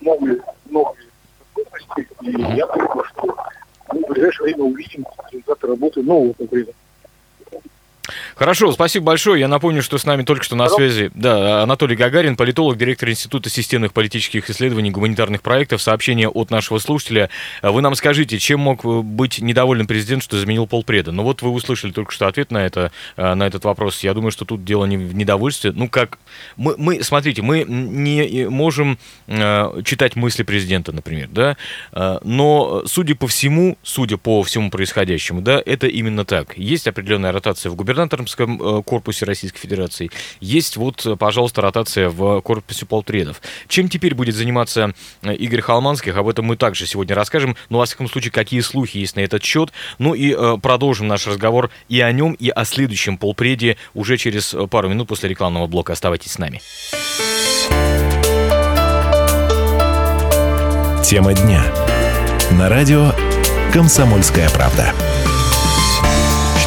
новые, 0.00 0.42
новые 0.66 1.06
способности, 1.52 2.08
и 2.22 2.56
я 2.56 2.66
думаю, 2.66 3.04
что 3.04 3.36
мы 3.92 4.04
в 4.04 4.08
ближайшее 4.08 4.44
время 4.44 4.64
увидим 4.64 5.04
результаты 5.32 5.66
работы 5.66 6.02
нового 6.02 6.32
конкурента. 6.34 6.72
Хорошо, 8.36 8.72
спасибо 8.72 9.06
большое. 9.06 9.40
Я 9.40 9.48
напомню, 9.48 9.82
что 9.82 9.98
с 9.98 10.04
нами 10.04 10.22
только 10.22 10.44
что 10.44 10.56
на 10.56 10.68
связи 10.68 11.10
да, 11.14 11.62
Анатолий 11.62 11.96
Гагарин, 11.96 12.36
политолог, 12.36 12.76
директор 12.76 13.08
Института 13.08 13.50
системных 13.50 13.92
политических 13.92 14.48
исследований 14.50 14.90
гуманитарных 14.90 15.42
проектов. 15.42 15.82
Сообщение 15.82 16.28
от 16.28 16.50
нашего 16.50 16.78
слушателя. 16.78 17.30
Вы 17.62 17.80
нам 17.82 17.94
скажите, 17.94 18.38
чем 18.38 18.60
мог 18.60 18.84
быть 18.84 19.40
недоволен 19.40 19.86
президент, 19.86 20.22
что 20.22 20.38
заменил 20.38 20.66
полпреда? 20.66 21.12
Ну 21.12 21.22
вот 21.22 21.42
вы 21.42 21.50
услышали 21.50 21.92
только 21.92 22.12
что 22.12 22.26
ответ 22.26 22.50
на, 22.50 22.64
это, 22.64 22.92
на 23.16 23.46
этот 23.46 23.64
вопрос. 23.64 24.02
Я 24.02 24.14
думаю, 24.14 24.30
что 24.30 24.44
тут 24.44 24.64
дело 24.64 24.84
не 24.84 24.96
в 24.96 25.14
недовольстве. 25.14 25.72
Ну 25.72 25.88
как, 25.88 26.18
мы, 26.56 26.74
мы 26.76 27.02
смотрите, 27.02 27.42
мы 27.42 27.64
не 27.64 28.48
можем 28.48 28.98
э, 29.26 29.82
читать 29.84 30.16
мысли 30.16 30.42
президента, 30.42 30.92
например, 30.92 31.28
да, 31.30 31.56
э, 31.92 32.18
но 32.22 32.82
судя 32.86 33.14
по 33.14 33.26
всему, 33.26 33.78
судя 33.82 34.16
по 34.16 34.42
всему 34.42 34.70
происходящему, 34.70 35.40
да, 35.40 35.62
это 35.64 35.86
именно 35.86 36.24
так. 36.24 36.56
Есть 36.56 36.86
определенная 36.86 37.32
ротация 37.32 37.70
в 37.70 37.76
губернаторском 37.98 38.78
э, 38.78 38.82
корпусе 38.82 39.24
Российской 39.24 39.58
Федерации, 39.58 40.10
есть 40.40 40.76
вот, 40.76 41.06
пожалуйста, 41.18 41.62
ротация 41.62 42.08
в 42.08 42.40
корпусе 42.42 42.86
полтредов. 42.86 43.42
Чем 43.66 43.88
теперь 43.88 44.14
будет 44.14 44.34
заниматься 44.34 44.94
Игорь 45.22 45.60
Холманских, 45.60 46.16
об 46.16 46.28
этом 46.28 46.44
мы 46.46 46.56
также 46.56 46.86
сегодня 46.86 47.14
расскажем, 47.14 47.56
но, 47.68 47.78
во 47.78 47.86
всяком 47.86 48.08
случае, 48.08 48.30
какие 48.30 48.60
слухи 48.60 48.98
есть 48.98 49.16
на 49.16 49.20
этот 49.20 49.42
счет, 49.42 49.72
ну 49.98 50.14
и 50.14 50.58
продолжим 50.60 51.08
наш 51.08 51.26
разговор 51.26 51.70
и 51.88 52.00
о 52.00 52.12
нем, 52.12 52.34
и 52.34 52.48
о 52.50 52.64
следующем 52.64 53.18
полпреде 53.18 53.76
уже 53.94 54.16
через 54.16 54.54
пару 54.70 54.88
минут 54.88 55.08
после 55.08 55.28
рекламного 55.28 55.66
блока. 55.66 55.92
Оставайтесь 55.92 56.32
с 56.32 56.38
нами. 56.38 56.60
Тема 61.04 61.34
дня. 61.34 61.62
На 62.52 62.68
радио 62.68 63.12
«Комсомольская 63.72 64.48
правда». 64.50 64.92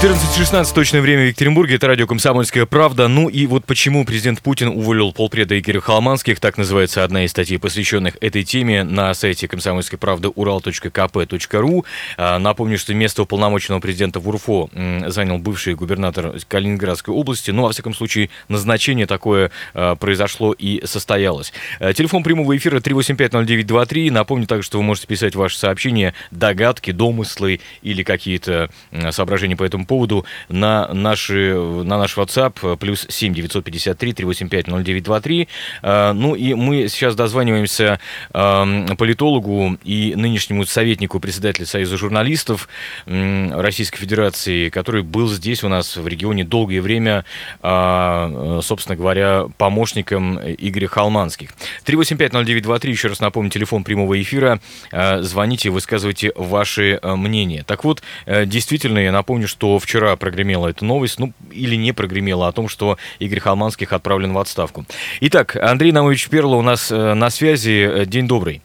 14.16 0.01 0.73
точное 0.73 0.99
время 0.99 1.25
в 1.25 1.27
Екатеринбурге. 1.27 1.75
Это 1.75 1.85
радио 1.85 2.07
«Комсомольская 2.07 2.65
правда». 2.65 3.07
Ну 3.07 3.29
и 3.29 3.45
вот 3.45 3.65
почему 3.65 4.03
президент 4.03 4.41
Путин 4.41 4.69
уволил 4.69 5.13
полпреда 5.13 5.59
Игоря 5.59 5.79
Холманских. 5.79 6.39
Так 6.39 6.57
называется 6.57 7.03
одна 7.03 7.23
из 7.23 7.29
статей, 7.29 7.59
посвященных 7.59 8.17
этой 8.19 8.43
теме 8.43 8.83
на 8.83 9.13
сайте 9.13 9.47
«Комсомольской 9.47 9.99
правды» 9.99 10.29
урал.кп.ру. 10.29 11.85
А, 12.17 12.39
напомню, 12.39 12.79
что 12.79 12.95
место 12.95 13.21
уполномоченного 13.21 13.79
президента 13.79 14.19
в 14.19 14.27
УРФО 14.27 14.71
занял 15.05 15.37
бывший 15.37 15.75
губернатор 15.75 16.33
Калининградской 16.47 17.13
области. 17.13 17.51
Ну, 17.51 17.61
во 17.61 17.69
всяком 17.69 17.93
случае, 17.93 18.31
назначение 18.47 19.05
такое 19.05 19.51
а, 19.75 19.95
произошло 19.95 20.51
и 20.53 20.83
состоялось. 20.83 21.53
А, 21.79 21.93
телефон 21.93 22.23
прямого 22.23 22.57
эфира 22.57 22.79
3850923. 22.79 24.09
Напомню 24.09 24.47
также, 24.47 24.65
что 24.65 24.79
вы 24.79 24.83
можете 24.83 25.05
писать 25.05 25.35
ваши 25.35 25.59
сообщения, 25.59 26.15
догадки, 26.31 26.89
домыслы 26.89 27.59
или 27.83 28.01
какие-то 28.01 28.71
соображения 29.11 29.55
по 29.55 29.63
этому 29.63 29.85
поводу 29.91 30.23
на, 30.47 30.87
наши, 30.93 31.53
на 31.53 31.97
наш 31.97 32.15
WhatsApp 32.15 32.53
э, 32.63 32.77
плюс 32.77 33.05
7 33.09 33.33
953 33.33 34.13
385 34.13 34.67
0923. 34.67 35.47
Ну 35.83 36.35
и 36.35 36.53
мы 36.53 36.87
сейчас 36.87 37.15
дозваниваемся 37.15 37.99
политологу 38.31 39.77
и 39.83 40.13
нынешнему 40.15 40.65
советнику 40.65 41.19
председателя 41.19 41.65
Союза 41.65 41.97
журналистов 41.97 42.69
Российской 43.05 43.97
Федерации, 43.97 44.69
который 44.69 45.03
был 45.03 45.27
здесь 45.27 45.63
у 45.63 45.67
нас 45.67 45.97
в 45.97 46.07
регионе 46.07 46.45
долгое 46.45 46.81
время, 46.81 47.25
а, 47.61 48.59
э, 48.59 48.61
собственно 48.63 48.95
говоря, 48.95 49.47
помощником 49.57 50.39
Игоря 50.39 50.87
Холманских. 50.87 51.49
385-0923, 51.85 52.89
еще 52.89 53.09
раз 53.09 53.19
напомню, 53.19 53.49
телефон 53.49 53.83
прямого 53.83 54.21
эфира. 54.21 54.59
Звоните, 54.91 55.69
высказывайте 55.69 56.31
ваши 56.35 56.99
э, 57.01 57.15
мнения. 57.15 57.63
Так 57.65 57.83
вот, 57.83 58.01
действительно, 58.45 58.99
я 58.99 59.11
напомню, 59.11 59.47
что 59.47 59.79
вчера 59.81 60.15
прогремела 60.15 60.67
эта 60.67 60.85
новость, 60.85 61.19
ну, 61.19 61.33
или 61.51 61.75
не 61.75 61.91
прогремела, 61.91 62.47
о 62.47 62.51
том, 62.51 62.67
что 62.67 62.97
Игорь 63.19 63.39
Холманских 63.39 63.93
отправлен 63.93 64.33
в 64.33 64.37
отставку. 64.37 64.85
Итак, 65.21 65.55
Андрей 65.55 65.91
Наумович 65.91 66.29
Перло 66.29 66.55
у 66.55 66.61
нас 66.61 66.91
э, 66.91 67.13
на 67.13 67.29
связи. 67.29 68.05
День 68.05 68.27
добрый. 68.27 68.61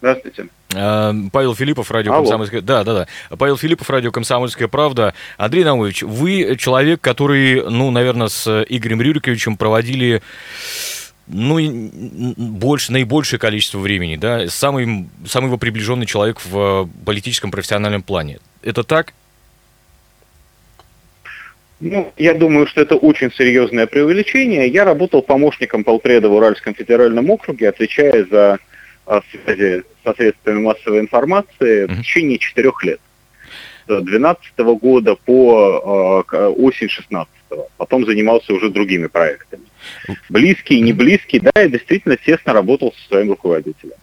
Здравствуйте. 0.00 0.48
Э, 0.74 1.12
Павел 1.32 1.54
Филиппов, 1.54 1.90
радио 1.90 2.12
Алло. 2.12 2.22
«Комсомольская...» 2.22 2.60
Да, 2.60 2.84
да, 2.84 3.06
да. 3.30 3.36
Павел 3.36 3.56
Филиппов, 3.56 3.88
радио 3.88 4.10
«Комсомольская 4.10 4.68
правда». 4.68 5.14
Андрей 5.38 5.64
Наумович, 5.64 6.02
вы 6.02 6.56
человек, 6.58 7.00
который, 7.00 7.68
ну, 7.70 7.90
наверное, 7.90 8.28
с 8.28 8.64
Игорем 8.68 9.00
Рюриковичем 9.00 9.56
проводили 9.56 10.22
ну, 11.26 11.58
больше, 12.36 12.92
наибольшее 12.92 13.40
количество 13.40 13.78
времени, 13.78 14.16
да, 14.16 14.46
самый, 14.48 15.08
самый 15.26 15.46
его 15.46 15.56
приближенный 15.56 16.06
человек 16.06 16.40
в 16.44 16.88
политическом 17.04 17.50
профессиональном 17.50 18.02
плане. 18.02 18.40
Это 18.64 18.82
так? 18.82 19.12
Ну, 21.80 22.12
я 22.16 22.32
думаю, 22.32 22.66
что 22.66 22.80
это 22.80 22.96
очень 22.96 23.30
серьезное 23.30 23.86
преувеличение. 23.86 24.68
Я 24.68 24.84
работал 24.84 25.20
помощником 25.20 25.84
полпреда 25.84 26.30
в 26.30 26.32
Уральском 26.32 26.74
федеральном 26.74 27.28
округе, 27.28 27.68
отвечая 27.68 28.24
за 28.24 28.58
а, 29.06 29.20
связи 29.30 29.82
со 30.02 30.14
средствами 30.14 30.60
массовой 30.60 31.00
информации 31.00 31.84
в 31.84 31.98
течение 31.98 32.38
четырех 32.38 32.82
лет. 32.84 33.00
С 33.84 34.00
2012 34.00 34.58
года 34.80 35.14
по 35.14 36.24
э, 36.32 36.46
осень 36.56 36.88
16 36.88 37.28
-го. 37.50 37.66
Потом 37.76 38.06
занимался 38.06 38.54
уже 38.54 38.70
другими 38.70 39.08
проектами. 39.08 39.64
Близкий, 40.30 40.80
не 40.80 40.94
близкий, 40.94 41.38
да, 41.38 41.50
я 41.54 41.68
действительно 41.68 42.16
тесно 42.16 42.54
работал 42.54 42.94
со 42.94 43.08
своим 43.08 43.28
руководителем. 43.30 43.98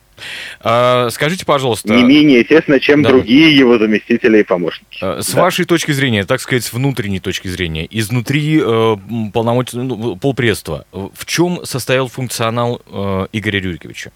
А, 0.60 1.10
скажите, 1.10 1.46
пожалуйста... 1.46 1.94
Не 1.94 2.04
менее 2.04 2.40
естественно, 2.40 2.80
чем 2.80 3.02
да. 3.02 3.10
другие 3.10 3.56
его 3.56 3.78
заместители 3.78 4.40
и 4.40 4.44
помощники. 4.44 4.98
А, 5.02 5.22
с 5.22 5.34
да. 5.34 5.42
вашей 5.42 5.66
точки 5.66 5.92
зрения, 5.92 6.26
так 6.26 6.42
сказать, 6.42 6.64
с 6.64 6.74
внутренней 6.74 7.20
точки 7.20 7.48
зрения, 7.48 7.88
изнутри 7.90 8.62
э, 8.64 8.96
полномочий, 9.34 9.78
ну, 9.78 10.16
полпредства, 10.16 10.86
в 10.92 11.26
чем 11.26 11.66
состоял 11.66 12.08
функционал 12.08 12.82
э, 12.86 13.28
Игоря 13.32 13.60
Рюриковича? 13.60 14.12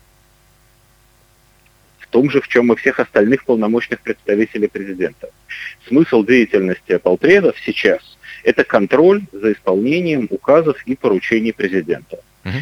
В 1.99 2.07
том 2.07 2.29
же, 2.29 2.41
в 2.41 2.47
чем 2.47 2.71
и 2.71 2.75
всех 2.75 2.99
остальных 2.99 3.43
полномочных 3.45 3.99
представителей 4.01 4.67
президента. 4.67 5.29
Смысл 5.87 6.23
деятельности 6.23 6.97
полпредов 6.97 7.55
сейчас– 7.65 7.99
это 8.43 8.63
контроль 8.63 9.23
за 9.31 9.53
исполнением 9.53 10.27
указов 10.29 10.77
и 10.85 10.95
поручений 10.95 11.51
президента. 11.51 12.19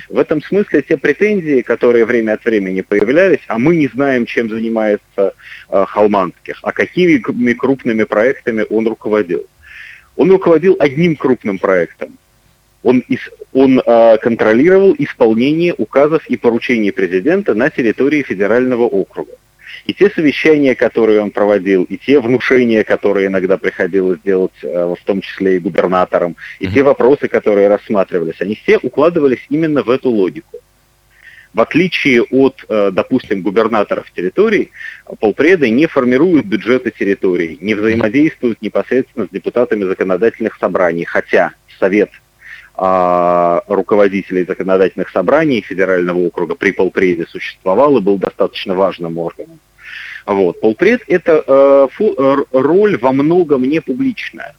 В 0.10 0.18
этом 0.18 0.42
смысле 0.42 0.82
те 0.82 0.98
претензии, 0.98 1.62
которые 1.62 2.06
время 2.06 2.34
от 2.34 2.46
времени 2.46 2.82
появлялись, 2.82 3.42
а 3.48 3.60
мы 3.60 3.76
не 3.76 3.88
знаем, 3.88 4.26
чем 4.26 4.50
занимается 4.50 5.34
э, 5.70 5.86
Холманских, 5.88 6.60
а 6.64 6.72
какими 6.72 7.18
крупными 7.54 8.04
проектами 8.04 8.66
он 8.70 8.88
руководил. 8.88 9.46
Он 10.16 10.32
руководил 10.32 10.78
одним 10.80 11.18
крупным 11.18 11.60
проектом. 11.60 12.18
Он, 12.82 13.04
он 13.52 13.82
э, 13.86 14.18
контролировал 14.22 14.96
исполнение 14.98 15.74
указов 15.78 16.26
и 16.28 16.38
поручений 16.38 16.94
президента 16.94 17.54
на 17.54 17.70
территории 17.70 18.24
федерального 18.24 18.84
округа. 18.84 19.34
И 19.86 19.94
те 19.94 20.10
совещания, 20.10 20.76
которые 20.76 21.22
он 21.22 21.32
проводил, 21.32 21.84
и 21.84 21.98
те 21.98 22.20
внушения, 22.20 22.84
которые 22.84 23.28
иногда 23.28 23.58
приходилось 23.58 24.20
делать, 24.24 24.54
э, 24.62 24.96
в 24.98 25.04
том 25.06 25.22
числе 25.22 25.58
и 25.58 25.60
губернаторам, 25.60 26.36
и 26.60 26.68
те 26.68 26.84
вопросы, 26.84 27.28
которые 27.28 27.68
рассматривались, 27.68 28.40
они 28.40 28.56
все 28.56 28.78
укладывались 28.78 29.46
именно 29.50 29.84
в 29.84 29.90
эту 29.90 30.10
логику. 30.10 30.60
В 31.54 31.62
отличие 31.62 32.24
от, 32.24 32.66
э, 32.68 32.92
допустим, 32.92 33.42
губернаторов 33.42 34.10
территорий, 34.12 34.72
полпреды 35.20 35.70
не 35.70 35.86
формируют 35.88 36.46
бюджеты 36.46 36.92
территорий, 36.92 37.58
не 37.60 37.76
взаимодействуют 37.76 38.62
непосредственно 38.62 39.28
с 39.28 39.30
депутатами 39.30 39.84
законодательных 39.84 40.58
собраний, 40.58 41.04
хотя 41.04 41.52
Совет 41.80 42.10
а, 42.76 43.62
руководителей 43.68 44.46
законодательных 44.46 45.10
собраний 45.10 45.62
федерального 45.62 46.18
округа 46.18 46.56
при 46.56 46.72
полпреде 46.72 47.28
существовал 47.28 47.98
и 47.98 48.02
был 48.02 48.18
достаточно 48.18 48.74
важным 48.74 49.20
органом. 49.20 49.60
Вот. 50.26 50.60
Полпред– 50.62 51.02
это 51.08 51.44
э, 51.46 51.88
фу, 51.92 52.14
э, 52.18 52.36
роль 52.52 52.98
во 52.98 53.12
многом 53.12 53.64
не 53.64 53.82
публичная. 53.82 54.56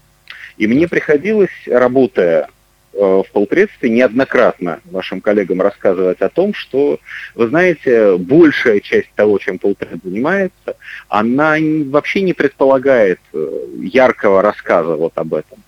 И 0.57 0.67
мне 0.67 0.87
приходилось, 0.89 1.51
работая 1.67 2.49
э, 2.93 2.99
в 2.99 3.27
полпредстве, 3.33 3.91
неоднократно 3.91 4.81
вашим 4.85 5.21
коллегам 5.21 5.63
рассказывать 5.63 6.21
о 6.21 6.29
том, 6.29 6.55
что, 6.55 7.01
вы 7.35 7.49
знаете, 7.49 8.17
большая 8.17 8.81
часть 8.81 9.11
того, 9.15 9.39
чем 9.39 9.59
полпред 9.59 10.01
занимается, 10.05 10.77
она 11.09 11.57
вообще 11.87 12.21
не 12.21 12.35
предполагает 12.35 13.21
э, 13.33 13.67
яркого 13.81 14.43
рассказа 14.43 14.97
вот 14.97 15.13
об 15.17 15.35
этом. 15.35 15.59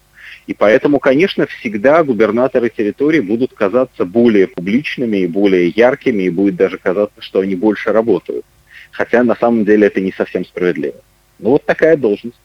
И 0.47 0.55
поэтому, 0.55 1.01
конечно, 1.01 1.47
всегда 1.47 2.05
губернаторы 2.05 2.69
территории 2.69 3.19
будут 3.19 3.53
казаться 3.55 4.05
более 4.05 4.47
публичными 4.47 5.17
и 5.17 5.27
более 5.27 5.69
яркими, 5.69 6.25
и 6.25 6.31
будет 6.31 6.55
даже 6.55 6.79
казаться, 6.79 7.21
что 7.21 7.41
они 7.41 7.57
больше 7.57 7.93
работают 7.93 8.45
хотя 8.97 9.23
на 9.23 9.37
самом 9.37 9.65
деле 9.65 9.87
это 9.87 10.01
не 10.01 10.13
совсем 10.13 10.45
справедливо. 10.45 10.97
Ну 11.39 11.51
вот 11.51 11.65
такая 11.65 11.97
должность. 11.97 12.39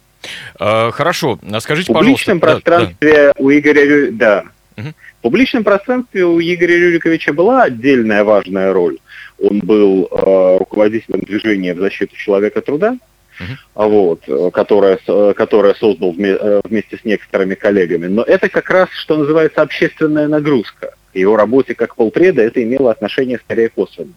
А, 0.60 0.92
хорошо, 0.92 1.40
а 1.52 1.60
скажите, 1.60 1.92
в 1.92 1.96
публичном 1.96 2.40
пожалуйста. 2.40 2.66
пространстве 2.72 3.14
да, 3.14 3.28
да. 3.28 3.34
у 3.38 3.52
Игоря, 3.52 4.12
да, 4.12 4.44
угу. 4.78 4.88
в 5.20 5.22
публичном 5.22 5.64
пространстве 5.64 6.26
у 6.26 6.40
Игоря 6.40 6.76
Рюриковича 6.76 7.34
была 7.34 7.64
отдельная 7.64 8.24
важная 8.24 8.74
роль. 8.74 9.00
Он 9.40 9.60
был 9.60 10.08
э, 10.12 10.58
руководителем 10.60 11.22
движения 11.22 11.74
в 11.74 11.80
защиту 11.80 12.16
человека 12.16 12.62
труда, 12.62 12.98
uh-huh. 13.40 13.90
вот, 13.90 14.54
которое, 14.54 15.00
которое 15.34 15.74
создал 15.74 16.12
вместе 16.12 16.98
с 16.98 17.04
некоторыми 17.04 17.56
коллегами. 17.56 18.06
Но 18.06 18.22
это 18.22 18.50
как 18.50 18.70
раз, 18.70 18.90
что 18.92 19.18
называется, 19.18 19.64
общественная 19.64 20.28
нагрузка. 20.28 20.94
Его 21.16 21.36
работе 21.36 21.74
как 21.74 21.96
полпреда 21.96 22.44
это 22.44 22.62
имело 22.62 22.92
отношение 22.92 23.40
скорее 23.40 23.70
косвенное. 23.70 24.14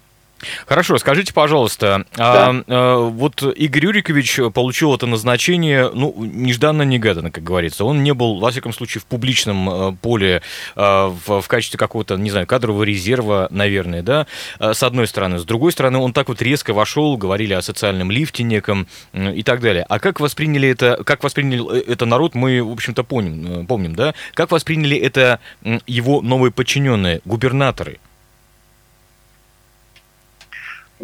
Хорошо, 0.66 0.98
скажите, 0.98 1.32
пожалуйста, 1.32 2.04
да. 2.16 2.48
а, 2.48 2.64
а, 2.66 2.98
вот 3.08 3.42
Игорь 3.42 3.86
Юрикович 3.86 4.40
получил 4.52 4.94
это 4.94 5.06
назначение, 5.06 5.90
ну, 5.92 6.14
нежданно-негаданно, 6.18 7.30
как 7.30 7.44
говорится. 7.44 7.84
Он 7.84 8.02
не 8.02 8.12
был, 8.12 8.38
во 8.38 8.50
всяком 8.50 8.72
случае, 8.72 9.00
в 9.00 9.06
публичном 9.06 9.70
э, 9.70 9.96
поле 10.00 10.42
а, 10.76 11.08
в, 11.08 11.40
в 11.40 11.48
качестве 11.48 11.78
какого-то, 11.78 12.16
не 12.16 12.30
знаю, 12.30 12.46
кадрового 12.46 12.82
резерва, 12.82 13.48
наверное, 13.50 14.02
да, 14.02 14.26
с 14.58 14.82
одной 14.82 15.06
стороны. 15.06 15.38
С 15.38 15.44
другой 15.44 15.72
стороны, 15.72 15.98
он 15.98 16.12
так 16.12 16.28
вот 16.28 16.42
резко 16.42 16.72
вошел, 16.72 17.16
говорили 17.16 17.54
о 17.54 17.62
социальном 17.62 18.10
лифте 18.10 18.42
неком 18.42 18.86
и 19.12 19.42
так 19.42 19.60
далее. 19.60 19.84
А 19.88 19.98
как 19.98 20.20
восприняли 20.20 20.68
это, 20.68 21.02
как 21.04 21.22
воспринял 21.22 21.70
э, 21.70 21.82
это 21.86 22.06
народ, 22.06 22.34
мы, 22.34 22.62
в 22.62 22.72
общем-то, 22.72 23.04
помним, 23.04 23.62
э, 23.62 23.66
помним, 23.66 23.94
да? 23.94 24.14
Как 24.34 24.50
восприняли 24.50 24.96
это 24.96 25.40
его 25.86 26.20
новые 26.22 26.52
подчиненные, 26.52 27.20
губернаторы? 27.24 27.98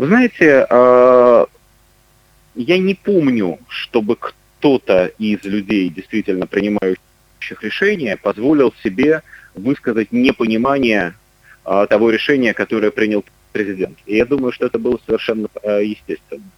Вы 0.01 0.07
знаете, 0.07 0.67
а, 0.71 1.45
я 2.55 2.79
не 2.79 2.95
помню, 2.95 3.59
чтобы 3.69 4.17
кто-то 4.17 5.13
из 5.19 5.45
людей, 5.45 5.91
действительно 5.91 6.47
принимающих 6.47 7.63
решения, 7.63 8.17
позволил 8.17 8.73
себе 8.83 9.21
высказать 9.55 10.11
непонимание 10.11 11.13
а, 11.67 11.87
того 11.87 12.09
решения, 12.09 12.55
которое 12.55 12.91
принял 12.91 13.27
президент. 13.53 13.99
И 14.07 14.17
я 14.17 14.25
думаю, 14.25 14.53
что 14.53 14.65
это 14.65 14.79
было 14.79 14.99
совершенно 15.05 15.49
а, 15.63 15.81
естественно. 15.81 16.49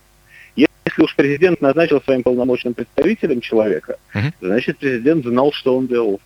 Если 0.54 1.02
уж 1.02 1.16
президент 1.16 1.60
назначил 1.60 2.00
своим 2.00 2.22
полномочным 2.22 2.74
представителем 2.74 3.40
человека, 3.40 3.96
uh-huh. 4.14 4.34
значит 4.40 4.78
президент 4.78 5.26
знал, 5.26 5.50
что 5.50 5.76
он 5.76 5.88
делал 5.88 6.20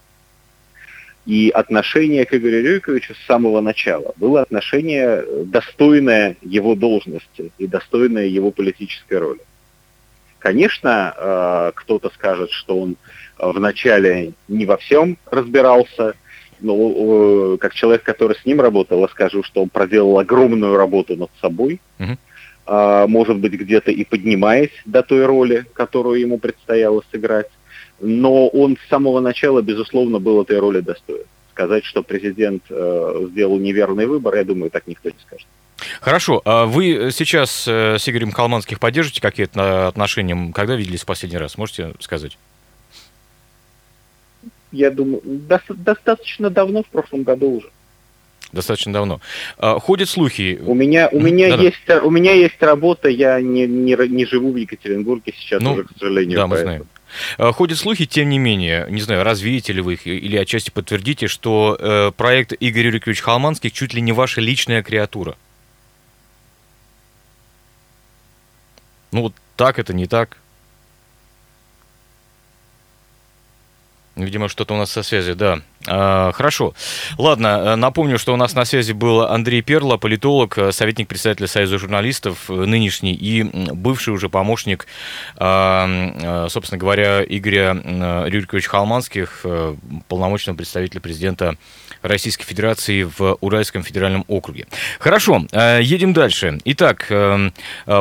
и 1.27 1.51
отношение 1.51 2.25
к 2.25 2.33
Игорю 2.35 2.63
Рюриковичу 2.63 3.15
с 3.15 3.27
самого 3.27 3.61
начала 3.61 4.15
было 4.17 4.43
отношение 4.43 5.25
э, 5.27 5.43
достойное 5.47 6.37
его 6.41 6.77
должности 6.77 7.51
и 7.59 7.67
достойное 7.67 8.27
его 8.27 8.53
политической 8.53 9.19
роли. 9.19 9.41
Конечно, 10.39 11.13
э, 11.17 11.73
кто-то 11.75 12.11
скажет, 12.11 12.53
что 12.53 12.81
он 12.81 12.93
э, 13.39 13.51
вначале 13.51 14.35
не 14.47 14.67
во 14.67 14.77
всем 14.77 15.19
разбирался, 15.29 16.15
но 16.61 17.59
как 17.59 17.75
человек, 17.75 18.05
который 18.05 18.37
с 18.37 18.47
ним 18.47 18.61
работал, 18.61 19.01
я 19.01 19.09
скажу, 19.09 19.43
что 19.43 19.63
он 19.63 19.69
проделал 19.69 20.19
огромную 20.21 20.77
работу 20.77 21.15
над 21.15 21.31
собой, 21.43 21.83
uh-huh. 21.99 23.07
может 23.09 23.37
быть, 23.37 23.53
где-то 23.53 23.91
и 23.91 24.05
поднимаясь 24.05 24.71
до 24.87 25.03
той 25.03 25.27
роли, 25.27 25.67
которую 25.75 26.19
ему 26.19 26.39
предстояло 26.39 27.03
сыграть 27.11 27.51
но 28.01 28.49
он 28.49 28.77
с 28.77 28.89
самого 28.89 29.21
начала, 29.21 29.63
безусловно, 29.63 30.19
был 30.19 30.43
этой 30.43 30.59
роли 30.59 30.81
достоин. 30.81 31.25
Сказать, 31.53 31.85
что 31.85 32.03
президент 32.03 32.63
э, 32.69 33.27
сделал 33.31 33.59
неверный 33.59 34.07
выбор, 34.07 34.35
я 34.37 34.45
думаю, 34.45 34.71
так 34.71 34.87
никто 34.87 35.09
не 35.09 35.17
скажет. 35.27 35.47
Хорошо. 36.01 36.43
А 36.45 36.67
вы 36.67 37.11
сейчас 37.13 37.67
э, 37.67 37.99
с 37.99 38.09
Игорем 38.09 38.33
Калманских 38.33 38.79
поддержите 38.79 39.21
какие-то 39.21 39.89
отношения? 39.89 40.53
Когда 40.53 40.77
виделись 40.77 41.03
в 41.03 41.07
последний 41.07 41.39
раз? 41.39 41.57
Можете 41.57 41.95
сказать? 42.01 42.37
Я 44.73 44.91
думаю, 44.91 45.23
до- 45.25 45.63
достаточно 45.69 46.51
давно, 46.51 46.83
в 46.83 46.87
прошлом 46.87 47.23
году 47.23 47.59
уже. 47.59 47.71
Достаточно 48.53 48.93
давно. 48.93 49.21
А, 49.59 49.79
ходят 49.79 50.09
слухи. 50.09 50.61
У 50.65 50.75
меня, 50.75 51.09
у 51.11 51.21
меня 51.21 51.57
да, 51.57 51.63
есть, 51.63 51.91
у 52.03 52.11
меня 52.11 52.33
есть 52.33 52.61
работа, 52.61 53.09
я 53.09 53.41
не, 53.41 53.67
не, 53.67 53.97
не 54.09 54.27
живу 54.27 54.53
в 54.53 54.57
Екатеринбурге 54.57 55.35
сейчас 55.37 55.63
ну, 55.63 55.73
уже, 55.73 55.85
к 55.85 55.91
сожалению. 55.99 56.37
Да, 56.37 56.47
мы 56.47 56.57
поэтому. 56.57 56.71
знаем. 56.71 56.87
Э, 57.39 57.53
ходят 57.53 57.79
слухи, 57.79 58.07
тем 58.07 58.29
не 58.29 58.39
менее, 58.39 58.87
не 58.91 59.01
знаю, 59.01 59.25
развеете 59.25 59.73
ли 59.73 59.81
вы 59.81 59.95
их 59.95 60.07
или 60.07 60.37
отчасти 60.37 60.71
подтвердите, 60.71 61.29
что 61.29 61.77
э, 61.79 62.13
проект 62.17 62.53
Игорь 62.53 62.87
Юрикович 62.87 63.21
Халманских 63.21 63.73
чуть 63.73 63.95
ли 63.95 64.01
не 64.01 64.13
ваша 64.13 64.41
личная 64.41 64.83
креатура. 64.83 65.37
Ну 69.13 69.23
вот 69.23 69.35
так 69.57 69.79
это 69.79 69.95
не 69.95 70.07
так. 70.07 70.39
Видимо, 74.17 74.49
что-то 74.49 74.75
у 74.75 74.79
нас 74.79 74.91
со 74.91 75.03
связи, 75.03 75.35
да. 75.35 75.61
А, 75.87 76.33
хорошо. 76.33 76.75
Ладно, 77.19 77.47
э, 77.47 77.77
напомню, 77.77 78.19
что 78.19 78.35
у 78.35 78.37
нас 78.37 78.55
на 78.55 78.65
связи 78.65 78.93
был 78.93 79.23
Андрей 79.23 79.63
Перло, 79.63 79.97
политолог, 79.97 80.59
э, 80.59 80.73
советник 80.73 81.09
председателя 81.09 81.47
Союза 81.47 81.79
журналистов, 81.79 82.51
э, 82.51 82.53
нынешний 82.53 83.15
и 83.15 83.43
бывший 83.43 84.13
уже 84.13 84.29
помощник, 84.29 84.87
а, 85.37 86.47
собственно 86.49 86.79
говоря, 86.79 87.23
Игоря 87.23 87.75
Рюриковича 88.27 88.69
Халманских, 88.71 89.45
полномочного 90.09 90.57
представителя 90.57 91.01
президента 91.01 91.57
Российской 92.03 92.45
Федерации 92.45 93.03
в 93.03 93.37
Уральском 93.41 93.83
федеральном 93.83 94.25
округе. 94.29 94.67
Хорошо, 94.99 95.47
едем 95.53 96.13
дальше. 96.13 96.59
Итак, 96.65 97.11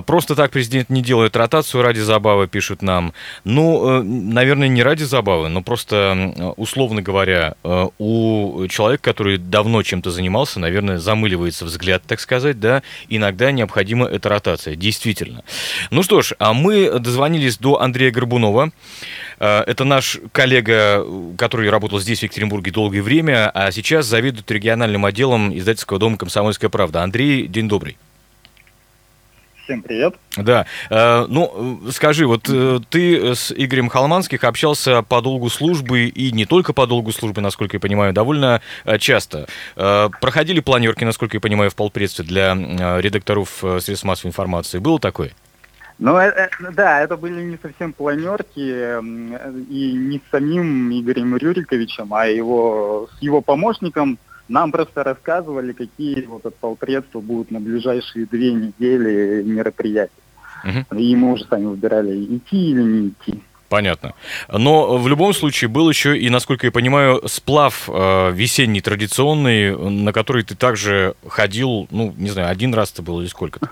просто 0.06 0.36
так 0.36 0.52
президент 0.52 0.90
не 0.90 1.02
делает 1.02 1.36
ротацию 1.36 1.84
ради 1.84 2.00
забавы, 2.00 2.48
пишут 2.48 2.82
нам. 2.82 3.14
Ну, 3.44 4.04
наверное, 4.04 4.68
не 4.68 4.84
ради 4.84 5.04
забавы, 5.04 5.50
но 5.50 5.62
просто, 5.62 6.54
условно 6.58 7.02
говоря, 7.02 7.56
у 7.98 8.68
человека, 8.68 9.04
который 9.04 9.38
давно 9.38 9.84
чем-то 9.84 10.12
занимался, 10.12 10.60
наверное, 10.60 10.98
замыливается 10.98 11.66
взгляд, 11.66 12.04
так 12.08 12.20
сказать, 12.20 12.60
да, 12.60 12.84
иногда 13.10 13.52
необходима 13.52 14.06
эта 14.08 14.30
ротация, 14.30 14.76
действительно. 14.76 15.44
Ну 15.92 16.04
что 16.04 16.22
ж, 16.22 16.34
а 16.40 16.54
мы 16.54 17.00
дозвонились 17.00 17.58
до 17.58 17.82
Андрея 17.82 18.12
Горбунова. 18.12 18.72
Э, 19.40 19.64
это 19.66 19.84
наш 19.84 20.20
коллега, 20.32 21.06
который 21.38 21.70
работал 21.70 22.00
здесь, 22.00 22.20
в 22.20 22.24
Екатеринбурге, 22.24 22.72
долгое 22.72 23.02
время, 23.02 23.50
а 23.54 23.72
сейчас 23.72 24.06
заведует 24.06 24.50
региональным 24.52 25.06
отделом 25.06 25.58
издательского 25.58 26.00
дома 26.00 26.18
«Комсомольская 26.18 26.70
правда». 26.70 27.04
Андрей, 27.04 27.48
день 27.48 27.68
добрый. 27.68 27.98
Всем 29.66 29.82
привет. 29.82 30.16
Да. 30.38 30.68
Э, 30.92 31.26
ну, 31.28 31.82
скажи, 31.92 32.28
вот 32.28 32.48
э, 32.50 32.80
ты 32.90 33.34
с 33.34 33.52
Игорем 33.52 33.90
Холманских 33.90 34.44
общался 34.44 35.02
по 35.02 35.22
долгу 35.22 35.50
службы, 35.50 36.06
и 36.06 36.32
не 36.32 36.46
только 36.46 36.72
по 36.72 36.86
долгу 36.86 37.12
службы, 37.12 37.42
насколько 37.42 37.78
я 37.78 37.80
понимаю, 37.80 38.14
довольно 38.14 38.62
э, 38.86 39.00
часто. 39.00 39.48
Проходили 39.76 40.60
планерки, 40.60 41.04
насколько 41.04 41.38
я 41.38 41.42
понимаю, 41.42 41.72
в 41.72 41.76
полпредстве 41.76 42.24
для 42.24 42.54
редакторов 42.54 43.64
средств 43.80 44.04
массовой 44.04 44.30
информации. 44.30 44.78
Было 44.78 45.00
такое? 45.00 45.32
Ну, 45.98 46.16
э, 46.18 46.50
да, 46.74 47.02
это 47.02 47.18
были 47.18 47.42
не 47.42 47.58
совсем 47.60 47.92
планерки, 47.92 48.60
и 48.60 49.94
не 49.94 50.20
с 50.20 50.30
самим 50.30 50.92
Игорем 50.92 51.36
Рюриковичем, 51.38 52.14
а 52.14 52.28
его, 52.28 53.10
с 53.18 53.22
его 53.22 53.42
помощником 53.42 54.20
нам 54.48 54.72
просто 54.72 55.04
рассказывали, 55.04 55.74
какие 55.74 56.26
вот 56.26 56.46
от 56.46 56.56
полпредства 56.56 57.20
будут 57.20 57.52
на 57.52 57.60
ближайшие 57.60 58.26
две 58.26 58.54
недели 58.54 59.44
мероприятия. 59.44 60.12
Угу. 60.64 61.00
И 61.00 61.16
мы 61.16 61.34
уже 61.34 61.46
сами 61.46 61.66
выбирали, 61.66 62.24
идти 62.26 62.72
или 62.72 62.82
не 62.82 63.08
идти. 63.10 63.42
Понятно. 63.70 64.14
Но 64.52 64.98
в 64.98 65.08
любом 65.08 65.34
случае 65.34 65.70
был 65.70 65.90
еще 65.90 66.18
и, 66.18 66.30
насколько 66.30 66.68
я 66.68 66.72
понимаю, 66.72 67.22
сплав 67.28 67.90
э, 67.90 68.32
весенний 68.32 68.82
традиционный, 68.82 69.76
на 69.76 70.14
который 70.14 70.44
ты 70.44 70.56
также 70.56 71.16
ходил, 71.28 71.88
ну, 71.90 72.14
не 72.18 72.30
знаю, 72.30 72.50
один 72.50 72.74
раз 72.74 72.92
ты 72.92 73.02
был 73.02 73.22
или 73.22 73.28
сколько-то? 73.28 73.70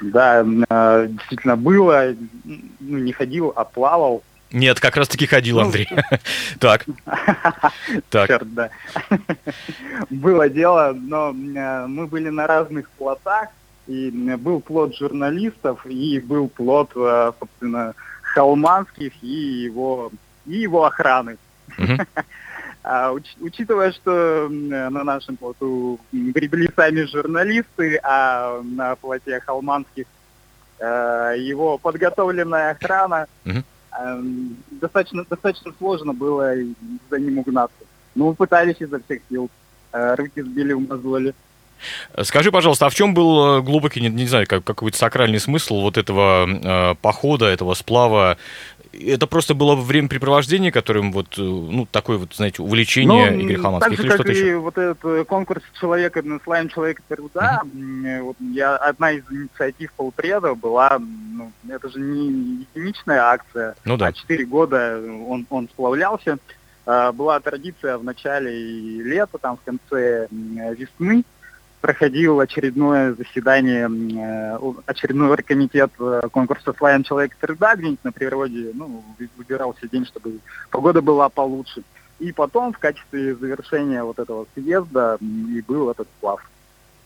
Да, 0.00 0.44
э, 0.70 1.08
действительно 1.08 1.56
было. 1.56 2.14
Ну, 2.44 2.98
не 2.98 3.12
ходил, 3.12 3.52
а 3.54 3.64
плавал. 3.64 4.22
Нет, 4.52 4.80
как 4.80 4.96
раз 4.96 5.08
таки 5.08 5.26
ходил, 5.26 5.56
ну, 5.60 5.66
Андрей. 5.66 5.88
Так. 6.58 6.84
Так. 8.10 8.28
Черт, 8.28 8.54
да. 8.54 8.70
Было 10.10 10.48
дело, 10.48 10.92
но 10.92 11.30
э, 11.30 11.86
мы 11.86 12.06
были 12.06 12.28
на 12.30 12.46
разных 12.46 12.90
плотах, 12.90 13.48
и 13.86 14.10
был 14.10 14.60
плод 14.60 14.96
журналистов, 14.96 15.86
и 15.86 16.20
был 16.20 16.48
плод, 16.48 16.90
э, 16.96 17.32
собственно, 17.38 17.94
Холманских 18.22 19.12
и 19.22 19.64
его, 19.64 20.10
и 20.46 20.58
его 20.58 20.84
охраны. 20.84 21.36
А, 22.82 23.12
уч, 23.12 23.26
учитывая, 23.40 23.92
что 23.92 24.48
на 24.48 25.04
нашем 25.04 25.36
плоту 25.36 26.00
гребли 26.12 26.66
сами 26.74 27.02
журналисты, 27.02 28.00
а 28.02 28.62
на 28.62 28.96
плоте 28.96 29.38
Холманских 29.40 30.06
э, 30.78 31.34
его 31.36 31.76
подготовленная 31.76 32.70
охрана. 32.70 33.26
Эм, 33.98 34.56
достаточно, 34.70 35.24
достаточно 35.28 35.72
сложно 35.78 36.12
было 36.12 36.52
за 37.10 37.18
ним 37.18 37.38
угнаться. 37.38 37.76
Ну, 38.14 38.28
мы 38.28 38.34
пытались 38.34 38.76
изо 38.80 39.00
всех 39.00 39.20
сил. 39.28 39.50
Э, 39.92 40.14
руки 40.14 40.42
сбили 40.42 40.72
в. 40.72 41.34
Скажи, 42.22 42.52
пожалуйста, 42.52 42.86
а 42.86 42.90
в 42.90 42.94
чем 42.94 43.14
был 43.14 43.58
э, 43.58 43.62
глубокий, 43.62 44.00
не, 44.00 44.08
не 44.08 44.26
знаю, 44.26 44.46
как, 44.46 44.64
какой-то 44.64 44.96
сакральный 44.96 45.40
смысл 45.40 45.80
вот 45.80 45.96
этого 45.96 46.46
э, 46.46 46.94
похода, 47.00 47.46
этого 47.46 47.74
сплава? 47.74 48.36
Это 48.92 49.26
просто 49.26 49.54
было 49.54 49.76
времяпрепровождение, 49.76 50.72
которым 50.72 51.12
вот, 51.12 51.38
э, 51.38 51.42
ну, 51.42 51.86
такое 51.90 52.18
вот, 52.18 52.34
знаете, 52.34 52.62
увлечение 52.62 53.30
ну, 53.30 53.42
Игоря 53.42 53.58
Хаманских 53.58 53.96
так 53.96 53.96
же, 53.96 54.02
или 54.02 54.14
что-то 54.14 54.32
еще? 54.32 54.56
вот 54.56 54.78
этот 54.78 55.28
конкурс 55.28 55.62
человека, 55.80 56.24
славим 56.42 56.68
человека 56.68 57.02
труда, 57.08 57.62
uh-huh. 57.64 58.22
вот 58.22 58.36
я, 58.40 58.76
одна 58.76 59.12
из 59.12 59.22
инициатив 59.30 59.92
полпреда 59.92 60.54
была 60.54 60.98
ну, 60.98 61.52
это 61.68 61.88
же 61.88 62.00
не 62.00 62.66
единичная 62.74 63.22
акция, 63.22 63.76
ну, 63.84 63.96
да. 63.96 64.08
а 64.08 64.12
4 64.12 64.44
года 64.46 65.00
он, 65.26 65.46
он 65.50 65.68
сплавлялся. 65.68 66.38
А, 66.86 67.12
была 67.12 67.38
традиция 67.40 67.98
в 67.98 68.04
начале 68.04 69.02
лета, 69.02 69.38
там 69.38 69.56
в 69.56 69.62
конце 69.62 70.26
весны, 70.30 71.24
проходил 71.80 72.40
очередное 72.40 73.14
заседание, 73.14 73.88
э, 73.88 74.58
очередной 74.86 75.36
комитет 75.38 75.90
э, 75.98 76.22
конкурса 76.30 76.74
«Славян 76.76 77.02
человек 77.02 77.36
среда» 77.40 77.74
где-нибудь 77.74 78.04
на 78.04 78.12
природе, 78.12 78.70
ну, 78.74 79.02
выбирался 79.36 79.88
день, 79.88 80.04
чтобы 80.04 80.38
погода 80.70 81.00
была 81.00 81.28
получше. 81.28 81.82
И 82.18 82.32
потом 82.32 82.72
в 82.72 82.78
качестве 82.78 83.34
завершения 83.34 84.04
вот 84.04 84.18
этого 84.18 84.46
съезда 84.54 85.16
и 85.20 85.62
был 85.66 85.90
этот 85.90 86.06
сплав. 86.18 86.40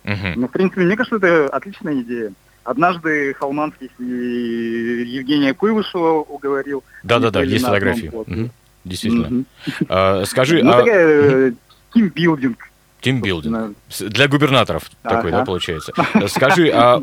Угу. 0.04 0.32
Ну, 0.37 0.48
в 0.48 0.50
принципе, 0.50 0.82
мне 0.82 0.96
кажется, 0.96 1.16
это 1.16 1.48
отличная 1.48 2.00
идея. 2.02 2.32
Однажды 2.64 3.34
Холманский 3.34 3.90
и 3.98 5.04
Евгения 5.06 5.54
Куйвышева 5.54 6.20
уговорил. 6.20 6.82
Да-да-да, 7.04 7.42
есть 7.42 7.64
фотографии. 7.64 8.08
Угу. 8.08 8.50
Действительно. 8.84 9.28
Угу. 9.28 9.44
А, 9.88 10.24
скажи... 10.24 10.62
Ну, 10.62 10.72
а... 10.72 10.78
такая 10.78 11.54
тимбилдинг. 11.92 12.58
Тимбилдинг. 13.04 13.76
Для 14.00 14.28
губернаторов 14.28 14.90
ага. 15.02 15.16
такой, 15.16 15.30
да, 15.30 15.44
получается. 15.44 15.92
Скажи, 16.28 16.70
а 16.72 17.02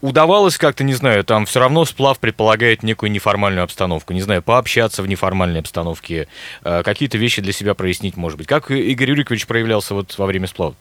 удавалось 0.00 0.58
как-то, 0.58 0.82
не 0.82 0.94
знаю, 0.94 1.22
там 1.22 1.46
все 1.46 1.60
равно 1.60 1.84
сплав 1.84 2.18
предполагает 2.18 2.82
некую 2.82 3.12
неформальную 3.12 3.62
обстановку, 3.62 4.12
не 4.12 4.22
знаю, 4.22 4.42
пообщаться 4.42 5.04
в 5.04 5.06
неформальной 5.06 5.60
обстановке, 5.60 6.26
а, 6.64 6.82
какие-то 6.82 7.16
вещи 7.16 7.40
для 7.40 7.52
себя 7.52 7.74
прояснить, 7.74 8.16
может 8.16 8.38
быть. 8.38 8.48
Как 8.48 8.72
Игорь 8.72 9.10
Юрикович 9.10 9.46
проявлялся 9.46 9.94
вот 9.94 10.18
во 10.18 10.26
время 10.26 10.48
сплава? 10.48 10.74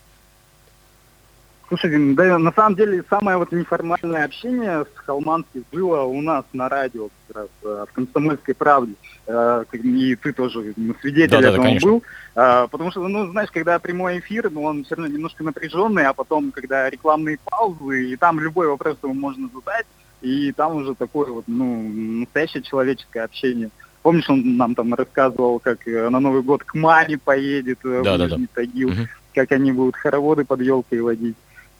Слушайте, 1.67 1.97
да, 2.13 2.37
на 2.37 2.53
самом 2.53 2.75
деле 2.75 3.03
самое 3.09 3.37
вот 3.37 3.51
неформальное 3.51 4.23
общение 4.23 4.85
с 4.85 4.99
Холманским 4.99 5.65
было 5.69 6.03
у 6.03 6.21
нас 6.21 6.45
на 6.53 6.69
радио, 6.69 7.09
как 7.27 7.37
раз, 7.37 7.47
э, 7.61 7.85
в 7.89 7.93
«Комсомольской 7.93 8.55
правде». 8.55 8.93
Э, 9.25 9.65
и 9.73 10.15
ты 10.15 10.31
тоже 10.31 10.73
свидетель 11.01 11.41
да, 11.41 11.51
да, 11.51 11.79
был. 11.81 12.03
Э, 12.35 12.67
потому 12.71 12.91
что, 12.91 13.05
ну, 13.05 13.29
знаешь, 13.31 13.51
когда 13.51 13.79
прямой 13.79 14.19
эфир, 14.19 14.49
ну, 14.49 14.63
он 14.63 14.85
все 14.85 14.95
равно 14.95 15.13
немножко 15.13 15.43
напряженный, 15.43 16.05
а 16.05 16.13
потом, 16.13 16.51
когда 16.51 16.89
рекламные 16.89 17.37
паузы, 17.43 18.11
и 18.11 18.15
там 18.15 18.39
любой 18.39 18.69
вопрос 18.69 18.95
ему 19.03 19.13
можно 19.13 19.49
задать, 19.53 19.87
и 20.21 20.53
там 20.53 20.77
уже 20.77 20.95
такое 20.95 21.29
вот, 21.31 21.43
ну, 21.47 21.83
настоящее 22.21 22.63
человеческое 22.63 23.25
общение. 23.25 23.71
Помнишь, 24.03 24.29
он 24.29 24.55
нам 24.55 24.73
там 24.73 24.93
рассказывал, 24.93 25.59
как 25.59 25.85
на 25.85 26.21
Новый 26.21 26.43
год 26.43 26.63
к 26.63 26.75
маме 26.75 27.17
поедет 27.17 27.79
да, 27.83 27.89
в 28.15 28.19
Нижний 28.19 28.27
да, 28.27 28.37
да. 28.37 28.47
Тагил, 28.53 28.87
угу. 28.87 29.01
как 29.35 29.51
они 29.51 29.73
будут 29.73 29.97
хороводы 29.97 30.45
под 30.45 30.61
елкой 30.61 31.01
водить. 31.01 31.35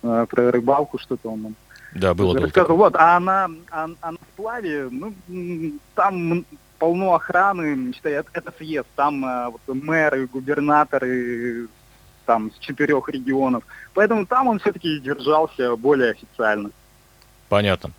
Э, 0.08 0.26
про 0.30 0.52
рыбалку 0.52 0.98
что-то 0.98 1.30
он 1.32 1.56
да, 1.94 2.14
было 2.14 2.40
рассказывал. 2.40 2.78
Вот, 2.78 2.96
а 2.96 3.20
на, 3.20 3.50
а, 3.72 3.90
а 4.02 4.12
на 4.12 4.18
сплаве, 4.34 4.90
ну, 4.92 5.14
там 5.96 6.46
полно 6.80 7.16
охраны, 7.16 7.94
считай, 7.94 8.14
это, 8.14 8.30
это 8.34 8.54
съезд, 8.58 8.88
там 8.96 9.26
э, 9.26 9.50
вот, 9.50 9.62
мэры, 9.68 10.28
губернаторы 10.28 11.68
там 12.26 12.52
с 12.52 12.60
четырех 12.60 13.10
регионов. 13.10 13.64
Поэтому 13.94 14.26
там 14.26 14.48
он 14.48 14.60
все-таки 14.60 15.00
держался 15.00 15.76
более 15.76 16.12
официально. 16.12 16.72
Понятно. 17.50 17.92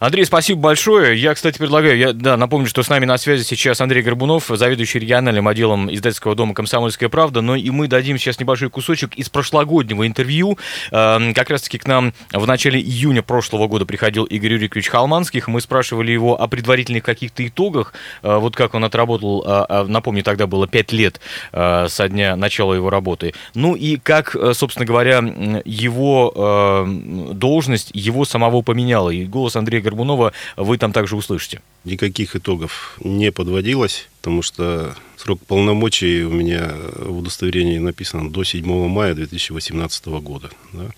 Андрей, 0.00 0.24
спасибо 0.24 0.60
большое. 0.60 1.20
Я, 1.20 1.34
кстати, 1.34 1.58
предлагаю, 1.58 1.98
я 1.98 2.12
да, 2.14 2.38
напомню, 2.38 2.66
что 2.66 2.82
с 2.82 2.88
нами 2.88 3.04
на 3.04 3.18
связи 3.18 3.42
сейчас 3.42 3.82
Андрей 3.82 4.02
Горбунов, 4.02 4.46
заведующий 4.48 4.98
региональным 4.98 5.46
отделом 5.46 5.92
издательского 5.92 6.34
дома 6.34 6.54
«Комсомольская 6.54 7.10
правда», 7.10 7.42
но 7.42 7.54
и 7.54 7.68
мы 7.68 7.86
дадим 7.86 8.16
сейчас 8.16 8.40
небольшой 8.40 8.70
кусочек 8.70 9.14
из 9.16 9.28
прошлогоднего 9.28 10.06
интервью. 10.06 10.58
Эм, 10.90 11.34
как 11.34 11.50
раз-таки 11.50 11.76
к 11.76 11.86
нам 11.86 12.14
в 12.32 12.46
начале 12.46 12.80
июня 12.80 13.22
прошлого 13.22 13.68
года 13.68 13.84
приходил 13.84 14.24
Игорь 14.24 14.52
Юрьевич 14.52 14.88
Халманских. 14.88 15.48
Мы 15.48 15.60
спрашивали 15.60 16.10
его 16.10 16.40
о 16.40 16.48
предварительных 16.48 17.02
каких-то 17.02 17.46
итогах, 17.46 17.92
э, 18.22 18.36
вот 18.36 18.56
как 18.56 18.74
он 18.74 18.84
отработал, 18.84 19.44
э, 19.46 19.66
э, 19.68 19.84
напомню, 19.86 20.22
тогда 20.22 20.46
было 20.46 20.66
5 20.66 20.92
лет 20.92 21.20
со 21.52 22.08
дня 22.08 22.36
начала 22.36 22.74
его 22.74 22.90
работы. 22.90 23.34
Ну 23.54 23.74
и 23.74 23.96
как, 23.96 24.36
собственно 24.52 24.86
говоря, 24.86 25.18
его 25.64 26.86
должность, 27.32 27.90
его 27.92 28.24
самого 28.24 28.62
поменял 28.62 28.93
меняла. 28.94 29.10
И 29.10 29.24
голос 29.24 29.56
Андрея 29.56 29.82
Горбунова 29.82 30.32
вы 30.56 30.78
там 30.78 30.92
также 30.92 31.16
услышите. 31.16 31.60
Никаких 31.84 32.36
итогов 32.36 32.96
не 33.02 33.32
подводилось, 33.32 34.08
потому 34.20 34.42
что 34.42 34.94
срок 35.16 35.40
полномочий 35.46 36.22
у 36.22 36.30
меня 36.30 36.74
в 36.96 37.18
удостоверении 37.18 37.78
написан 37.78 38.30
до 38.30 38.44
7 38.44 38.88
мая 38.88 39.14
2018 39.14 40.06
года. 40.06 40.50
Да? 40.72 40.90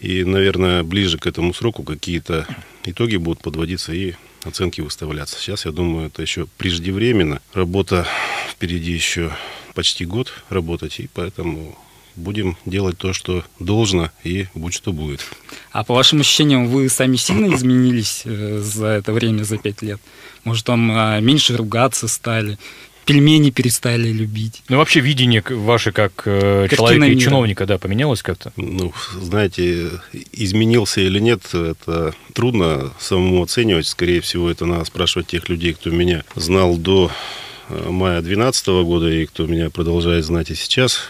И, 0.00 0.24
наверное, 0.24 0.82
ближе 0.82 1.18
к 1.18 1.26
этому 1.26 1.54
сроку 1.54 1.82
какие-то 1.82 2.46
итоги 2.84 3.16
будут 3.16 3.42
подводиться 3.42 3.92
и 3.92 4.14
оценки 4.44 4.80
выставляться. 4.80 5.38
Сейчас, 5.38 5.64
я 5.64 5.72
думаю, 5.72 6.08
это 6.08 6.22
еще 6.22 6.46
преждевременно. 6.58 7.40
Работа 7.54 8.06
впереди 8.50 8.92
еще 8.92 9.30
почти 9.74 10.04
год 10.04 10.32
работать, 10.50 11.00
и 11.00 11.08
поэтому 11.12 11.78
будем 12.16 12.56
делать 12.66 12.98
то, 12.98 13.12
что 13.12 13.44
должно, 13.58 14.10
и 14.24 14.46
будь 14.54 14.74
что 14.74 14.92
будет. 14.92 15.20
А 15.72 15.84
по 15.84 15.94
вашим 15.94 16.20
ощущениям, 16.20 16.66
вы 16.68 16.88
сами 16.88 17.16
сильно 17.16 17.54
изменились 17.54 18.22
э, 18.24 18.58
за 18.58 18.86
это 18.86 19.12
время, 19.12 19.42
за 19.44 19.58
пять 19.58 19.82
лет? 19.82 20.00
Может, 20.44 20.66
там 20.66 20.90
а, 20.92 21.20
меньше 21.20 21.56
ругаться 21.56 22.08
стали, 22.08 22.58
пельмени 23.04 23.50
перестали 23.50 24.08
любить. 24.08 24.62
Ну, 24.68 24.78
вообще 24.78 25.00
видение 25.00 25.42
ваше 25.48 25.92
как 25.92 26.22
э, 26.26 26.68
человека 26.70 27.06
и 27.06 27.18
чиновника, 27.18 27.66
да, 27.66 27.78
поменялось 27.78 28.22
как-то? 28.22 28.52
Ну, 28.56 28.92
знаете, 29.14 29.90
изменился 30.32 31.00
или 31.00 31.18
нет, 31.18 31.42
это 31.54 32.14
трудно 32.32 32.92
самому 32.98 33.42
оценивать. 33.42 33.86
Скорее 33.86 34.20
всего, 34.20 34.50
это 34.50 34.66
надо 34.66 34.84
спрашивать 34.84 35.28
тех 35.28 35.48
людей, 35.48 35.74
кто 35.74 35.90
меня 35.90 36.24
знал 36.36 36.76
до 36.76 37.10
э, 37.68 37.88
мая 37.88 38.20
2012 38.20 38.66
года 38.84 39.08
и 39.08 39.26
кто 39.26 39.46
меня 39.46 39.70
продолжает 39.70 40.24
знать 40.24 40.50
и 40.50 40.54
сейчас 40.54 41.00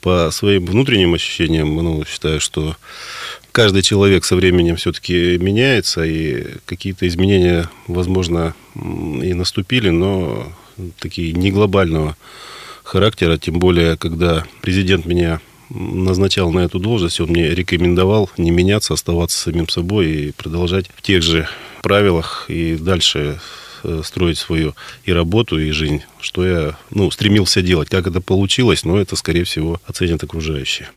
по 0.00 0.30
своим 0.30 0.66
внутренним 0.66 1.14
ощущениям, 1.14 1.74
ну, 1.74 2.04
считаю, 2.04 2.40
что 2.40 2.76
каждый 3.52 3.82
человек 3.82 4.24
со 4.24 4.36
временем 4.36 4.76
все-таки 4.76 5.38
меняется, 5.38 6.04
и 6.04 6.46
какие-то 6.64 7.06
изменения, 7.08 7.68
возможно, 7.86 8.54
и 8.74 9.34
наступили, 9.34 9.90
но 9.90 10.52
такие 11.00 11.32
не 11.32 11.50
глобального 11.50 12.16
характера, 12.84 13.36
тем 13.36 13.58
более, 13.58 13.96
когда 13.96 14.44
президент 14.62 15.06
меня 15.06 15.40
назначал 15.70 16.50
на 16.52 16.60
эту 16.60 16.78
должность, 16.78 17.20
он 17.20 17.30
мне 17.30 17.54
рекомендовал 17.54 18.30
не 18.38 18.50
меняться, 18.50 18.94
оставаться 18.94 19.38
самим 19.38 19.68
собой 19.68 20.06
и 20.06 20.32
продолжать 20.32 20.86
в 20.96 21.02
тех 21.02 21.22
же 21.22 21.48
правилах 21.82 22.46
и 22.48 22.76
дальше 22.76 23.40
строить 24.02 24.38
свою 24.38 24.74
и 25.04 25.12
работу, 25.12 25.58
и 25.58 25.70
жизнь, 25.70 26.02
что 26.20 26.46
я 26.46 26.76
ну, 26.90 27.10
стремился 27.10 27.62
делать. 27.62 27.88
Как 27.88 28.06
это 28.06 28.20
получилось, 28.20 28.84
но 28.84 28.98
это, 28.98 29.16
скорее 29.16 29.44
всего, 29.44 29.80
оценят 29.86 30.22
окружающие. 30.22 30.88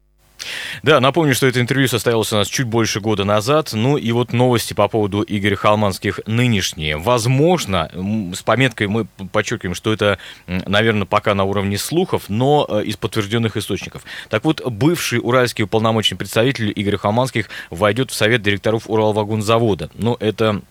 Да, 0.83 0.99
напомню, 0.99 1.35
что 1.35 1.47
это 1.47 1.59
интервью 1.59 1.87
состоялось 1.87 2.31
у 2.33 2.35
нас 2.35 2.47
чуть 2.47 2.67
больше 2.67 2.99
года 2.99 3.23
назад. 3.23 3.71
Ну 3.73 3.97
и 3.97 4.11
вот 4.11 4.33
новости 4.33 4.73
по 4.73 4.87
поводу 4.87 5.23
Игоря 5.27 5.55
Халманских 5.55 6.19
нынешние. 6.25 6.97
Возможно, 6.97 7.91
с 8.33 8.41
пометкой 8.41 8.87
мы 8.87 9.05
подчеркиваем, 9.31 9.75
что 9.75 9.93
это, 9.93 10.17
наверное, 10.47 11.05
пока 11.05 11.35
на 11.35 11.43
уровне 11.43 11.77
слухов, 11.77 12.23
но 12.27 12.65
э, 12.69 12.83
из 12.85 12.97
подтвержденных 12.97 13.57
источников. 13.57 14.03
Так 14.29 14.43
вот, 14.43 14.65
бывший 14.65 15.19
уральский 15.21 15.63
уполномоченный 15.65 16.17
представитель 16.17 16.71
Игоря 16.75 16.97
Халманских 16.97 17.49
войдет 17.69 18.11
в 18.11 18.15
совет 18.15 18.41
директоров 18.41 18.89
Уралвагонзавода. 18.89 19.89
Ну, 19.93 20.17
это 20.19 20.41
Э, 20.51 20.61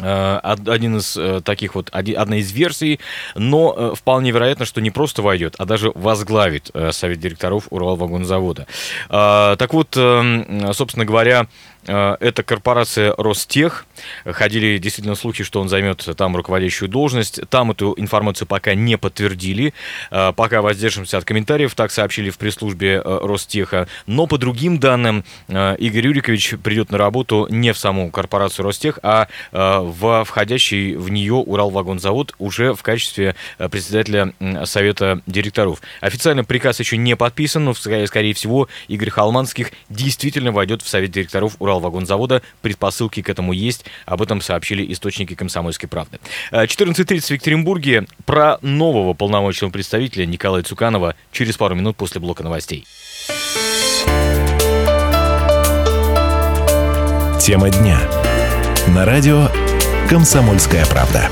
один 0.00 0.96
из 0.96 1.16
э, 1.16 1.40
таких 1.44 1.74
вот, 1.74 1.90
одна 1.90 2.36
из 2.36 2.50
версий, 2.52 2.98
но 3.34 3.74
э, 3.76 3.94
вполне 3.94 4.30
вероятно, 4.30 4.64
что 4.64 4.80
не 4.80 4.90
просто 4.90 5.22
войдет, 5.22 5.54
а 5.58 5.64
даже 5.64 5.92
возглавит 5.94 6.70
совет 6.92 7.20
директоров 7.20 7.66
Уралвагонзавода. 7.70 8.66
Так 9.08 9.74
вот, 9.74 9.96
эм, 9.96 10.72
собственно 10.72 11.04
говоря, 11.04 11.46
Э, 11.46 11.46
это 11.84 12.42
корпорация 12.42 13.14
Ростех. 13.16 13.86
Ходили 14.24 14.78
действительно 14.78 15.14
слухи, 15.14 15.44
что 15.44 15.60
он 15.60 15.68
займет 15.68 16.08
там 16.16 16.36
руководящую 16.36 16.88
должность. 16.88 17.40
Там 17.48 17.70
эту 17.70 17.94
информацию 17.96 18.46
пока 18.46 18.74
не 18.74 18.96
подтвердили. 18.96 19.74
Э, 20.10 20.32
пока 20.34 20.62
воздержимся 20.62 21.18
от 21.18 21.24
комментариев, 21.24 21.74
так 21.74 21.90
сообщили 21.90 22.30
в 22.30 22.38
пресс-службе 22.38 23.02
э, 23.04 23.18
Ростеха. 23.22 23.88
Но 24.06 24.26
по 24.26 24.38
другим 24.38 24.78
данным, 24.78 25.24
Игорь 25.48 26.06
Юрикович 26.06 26.54
придет 26.62 26.90
на 26.90 26.98
работу 26.98 27.46
не 27.50 27.72
в 27.72 27.78
саму 27.78 28.10
корпорацию 28.10 28.64
Ростех, 28.64 28.98
а 29.02 29.28
в 29.50 30.24
входящий 30.24 30.94
в 30.94 31.10
нее 31.10 31.34
Уралвагонзавод 31.34 32.34
уже 32.38 32.74
в 32.74 32.82
качестве 32.82 33.34
председателя 33.70 34.32
совета 34.64 35.20
директоров. 35.26 35.80
Официально 36.00 36.44
приказ 36.44 36.80
еще 36.80 36.96
не 36.96 37.16
подписан, 37.16 37.64
но, 37.64 37.74
скорее 37.74 38.34
всего, 38.34 38.68
Игорь 38.88 39.10
Халманских 39.10 39.72
действительно 39.88 40.52
войдет 40.52 40.82
в 40.82 40.88
совет 40.88 41.10
директоров 41.10 41.56
Уралвагонзавода 41.58 41.71
Уралвагонзавода. 41.72 42.42
Предпосылки 42.60 43.22
к 43.22 43.28
этому 43.28 43.52
есть. 43.52 43.84
Об 44.06 44.22
этом 44.22 44.40
сообщили 44.40 44.92
источники 44.92 45.34
«Комсомольской 45.34 45.88
правды». 45.88 46.18
14.30 46.52 47.20
в 47.20 47.30
Екатеринбурге. 47.30 48.06
Про 48.24 48.58
нового 48.62 49.14
полномочного 49.14 49.70
представителя 49.70 50.26
Николая 50.26 50.62
Цуканова 50.62 51.14
через 51.32 51.56
пару 51.56 51.74
минут 51.74 51.96
после 51.96 52.20
блока 52.20 52.42
новостей. 52.42 52.86
Тема 57.40 57.70
дня. 57.70 57.98
На 58.88 59.04
радио 59.04 59.48
«Комсомольская 60.08 60.86
правда». 60.86 61.28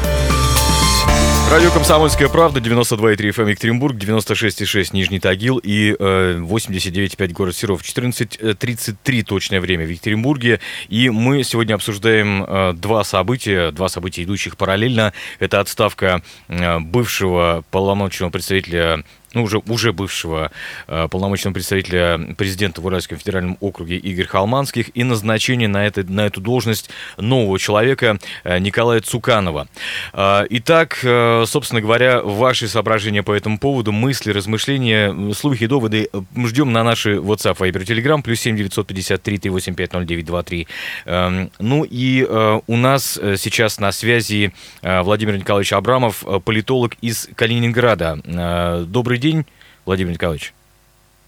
Радио 1.51 1.73
«Комсомольская 1.73 2.29
правда», 2.29 2.61
92,3 2.61 3.17
FM 3.17 3.51
Екатеринбург, 3.51 3.97
96,6 3.97 4.91
Нижний 4.93 5.19
Тагил 5.19 5.59
и 5.59 5.97
э, 5.99 6.39
89,5 6.39 7.33
город 7.33 7.57
Серов. 7.57 7.83
14.33 7.83 9.25
точное 9.25 9.61
время 9.61 9.85
в 9.85 9.89
Екатеринбурге. 9.89 10.61
И 10.89 11.11
мы 11.11 11.43
сегодня 11.43 11.75
обсуждаем 11.75 12.45
э, 12.45 12.73
два 12.75 13.03
события, 13.03 13.73
два 13.73 13.89
события, 13.89 14.23
идущих 14.23 14.57
параллельно. 14.57 15.13
Это 15.41 15.59
отставка 15.59 16.23
э, 16.47 16.79
бывшего 16.79 17.65
полномочного 17.73 18.31
представителя 18.31 19.03
ну, 19.35 19.45
уже, 19.45 19.59
уже 19.67 19.93
бывшего 19.93 20.51
э, 20.87 21.09
полномочного 21.09 21.55
представителя 21.55 22.35
президента 22.37 22.81
в 22.81 22.87
Уральском 22.87 23.19
федеральном 23.19 23.57
округе 23.61 23.97
Игорь 23.97 24.27
Халманских 24.27 24.91
и 24.95 25.05
назначение 25.05 25.69
на, 25.69 25.87
это, 25.87 26.05
на 26.11 26.27
эту 26.27 26.41
должность 26.41 26.91
нового 27.17 27.59
человека 27.59 28.19
э, 28.45 28.59
Николая 28.59 29.01
Цуканова. 29.01 29.69
Э, 30.13 30.47
итак, 30.51 30.99
э, 31.03 31.45
собственно 31.47 31.81
говоря, 31.81 32.23
ваши 32.23 32.69
соображения 32.69 33.23
по 33.23 33.33
этому 33.33 33.59
поводу, 33.59 33.93
мысли, 33.93 34.31
размышления, 34.33 35.33
слухи, 35.35 35.67
доводы 35.67 36.09
ждем 36.37 36.73
на 36.73 36.85
наши 36.85 37.17
WhatsApp, 37.17 37.57
Viber, 37.59 37.85
Telegram, 37.85 38.23
плюс 38.23 38.41
7 38.41 38.57
953 38.57 39.39
385 39.39 39.93
0923. 39.93 40.69
Э, 41.07 41.49
ну 41.59 41.85
и 41.89 42.27
э, 42.29 42.61
у 42.67 42.77
нас 42.77 43.19
сейчас 43.37 43.79
на 43.79 43.93
связи 43.93 44.53
э, 44.83 45.03
Владимир 45.03 45.37
Николаевич 45.37 45.73
Абрамов, 45.73 46.25
э, 46.27 46.41
политолог 46.41 46.95
из 47.01 47.29
Калининграда. 47.35 48.19
Э, 48.25 48.85
добрый 48.87 49.19
день, 49.21 49.47
Владимир 49.87 50.13
Николаевич. 50.13 50.53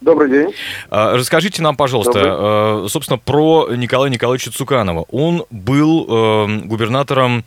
Добрый 0.01 0.31
день. 0.31 0.53
А, 0.91 1.17
расскажите 1.17 1.63
нам, 1.63 1.77
пожалуйста, 1.77 2.13
Добрый. 2.13 2.31
А, 2.33 2.87
собственно, 2.89 3.19
про 3.19 3.69
Николая 3.75 4.11
Николаевича 4.11 4.51
Цуканова. 4.51 5.07
Он 5.11 5.45
был 5.51 6.07
э, 6.09 6.59
губернатором 6.65 7.45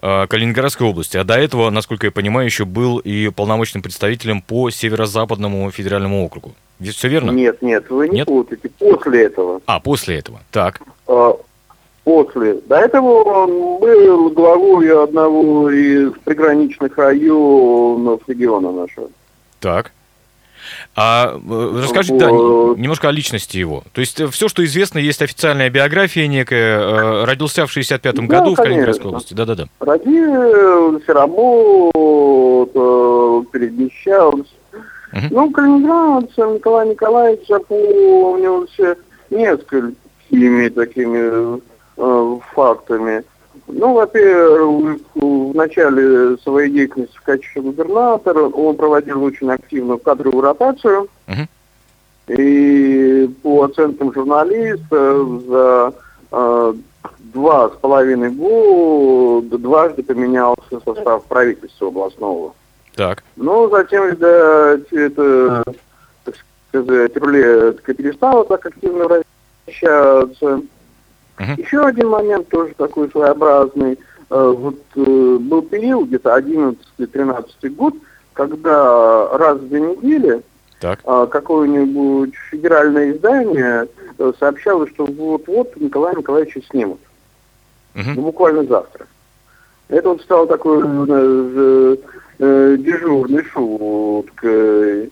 Калининградской 0.00 0.86
области, 0.86 1.18
а 1.18 1.24
до 1.24 1.34
этого, 1.34 1.68
насколько 1.68 2.06
я 2.06 2.10
понимаю, 2.10 2.46
еще 2.46 2.64
был 2.64 2.96
и 2.98 3.28
полномочным 3.28 3.82
представителем 3.82 4.40
по 4.40 4.70
Северо-Западному 4.70 5.70
федеральному 5.70 6.24
округу. 6.24 6.54
Все 6.80 7.08
верно? 7.08 7.32
Нет, 7.32 7.60
нет, 7.60 7.90
вы 7.90 8.08
не 8.08 8.16
нет? 8.16 8.26
путаете. 8.26 8.70
После 8.78 9.24
этого. 9.24 9.60
А, 9.66 9.78
после 9.80 10.16
этого. 10.16 10.40
Так. 10.50 10.80
А, 11.06 11.36
после. 12.04 12.54
До 12.66 12.76
этого 12.76 13.22
он 13.24 13.80
был 13.80 14.30
главой 14.30 15.02
одного 15.02 15.70
из 15.70 16.12
приграничных 16.24 16.96
районов 16.96 18.22
региона 18.26 18.72
нашего. 18.72 19.10
Так. 19.60 19.92
А 20.96 21.36
э, 21.36 21.80
расскажите, 21.82 22.18
да, 22.18 22.30
немножко 22.30 23.08
о 23.08 23.12
личности 23.12 23.58
его. 23.58 23.84
То 23.92 24.00
есть 24.00 24.20
э, 24.20 24.26
все, 24.28 24.48
что 24.48 24.64
известно, 24.64 24.98
есть 24.98 25.22
официальная 25.22 25.70
биография 25.70 26.26
некая. 26.26 26.80
Э, 26.80 27.24
родился 27.24 27.66
в 27.66 27.76
65-м 27.76 28.26
да, 28.26 28.40
году 28.40 28.54
конечно. 28.54 28.54
в 28.54 28.56
Калининградской 28.56 29.06
области. 29.08 29.34
Да-да-да. 29.34 29.66
Родился, 29.80 31.12
работал, 31.12 31.92
перемещался. 33.44 34.50
Угу. 35.12 35.22
Ну, 35.30 35.50
калининградца 35.50 36.46
Николай 36.46 36.88
Николаевич 36.88 37.46
запомнился 37.48 38.96
несколькими 39.30 40.68
такими 40.68 41.60
э, 41.96 42.38
фактами. 42.52 43.24
Ну, 43.72 43.94
во-первых, 43.94 44.98
в 45.14 45.54
начале 45.54 46.36
своей 46.38 46.70
деятельности 46.70 47.16
в 47.16 47.22
качестве 47.22 47.62
губернатора 47.62 48.44
он 48.44 48.76
проводил 48.76 49.22
очень 49.22 49.50
активную 49.50 49.98
кадровую 49.98 50.42
ротацию. 50.42 51.08
Uh-huh. 51.26 51.46
И 52.28 53.28
по 53.42 53.64
оценкам 53.64 54.12
журналистов 54.12 55.42
за 55.48 55.92
э, 56.30 56.74
два 57.18 57.68
с 57.70 57.72
половиной 57.80 58.30
года 58.30 59.58
дважды 59.58 60.02
поменялся 60.02 60.80
состав 60.84 61.24
правительства 61.24 61.88
областного. 61.88 62.54
Так. 62.94 63.24
Но 63.36 63.68
затем, 63.68 64.10
видать, 64.10 64.92
это, 64.92 65.64
так 66.24 66.34
сказать, 66.68 67.16
рулетка 67.16 67.94
перестала 67.94 68.44
так 68.44 68.66
активно 68.66 69.22
вращаться. 69.66 70.60
Uh-huh. 71.40 71.58
Еще 71.60 71.80
один 71.80 72.08
момент 72.08 72.48
тоже 72.48 72.74
такой 72.76 73.10
своеобразный. 73.10 73.98
Э, 74.28 74.54
вот 74.56 74.76
э, 74.94 75.38
был 75.40 75.62
период, 75.62 76.08
где-то 76.08 76.36
11-13 76.36 77.70
год, 77.70 77.94
когда 78.34 79.28
раз 79.38 79.58
в 79.58 79.68
две 79.68 79.80
недели 79.80 80.42
так. 80.80 81.00
Э, 81.04 81.26
какое-нибудь 81.30 82.34
федеральное 82.50 83.12
издание 83.12 83.88
сообщало, 84.38 84.86
что 84.88 85.06
вот-вот 85.06 85.76
Николая 85.76 86.14
Николаевича 86.14 86.60
снимут. 86.70 87.00
Uh-huh. 87.94 88.12
Ну, 88.16 88.22
буквально 88.22 88.64
завтра. 88.64 89.06
Это 89.88 90.10
вот 90.10 90.20
стал 90.20 90.46
такой 90.46 90.82
э, 90.82 91.96
э, 92.38 92.76
дежурной 92.78 93.44
шуткой. 93.44 95.10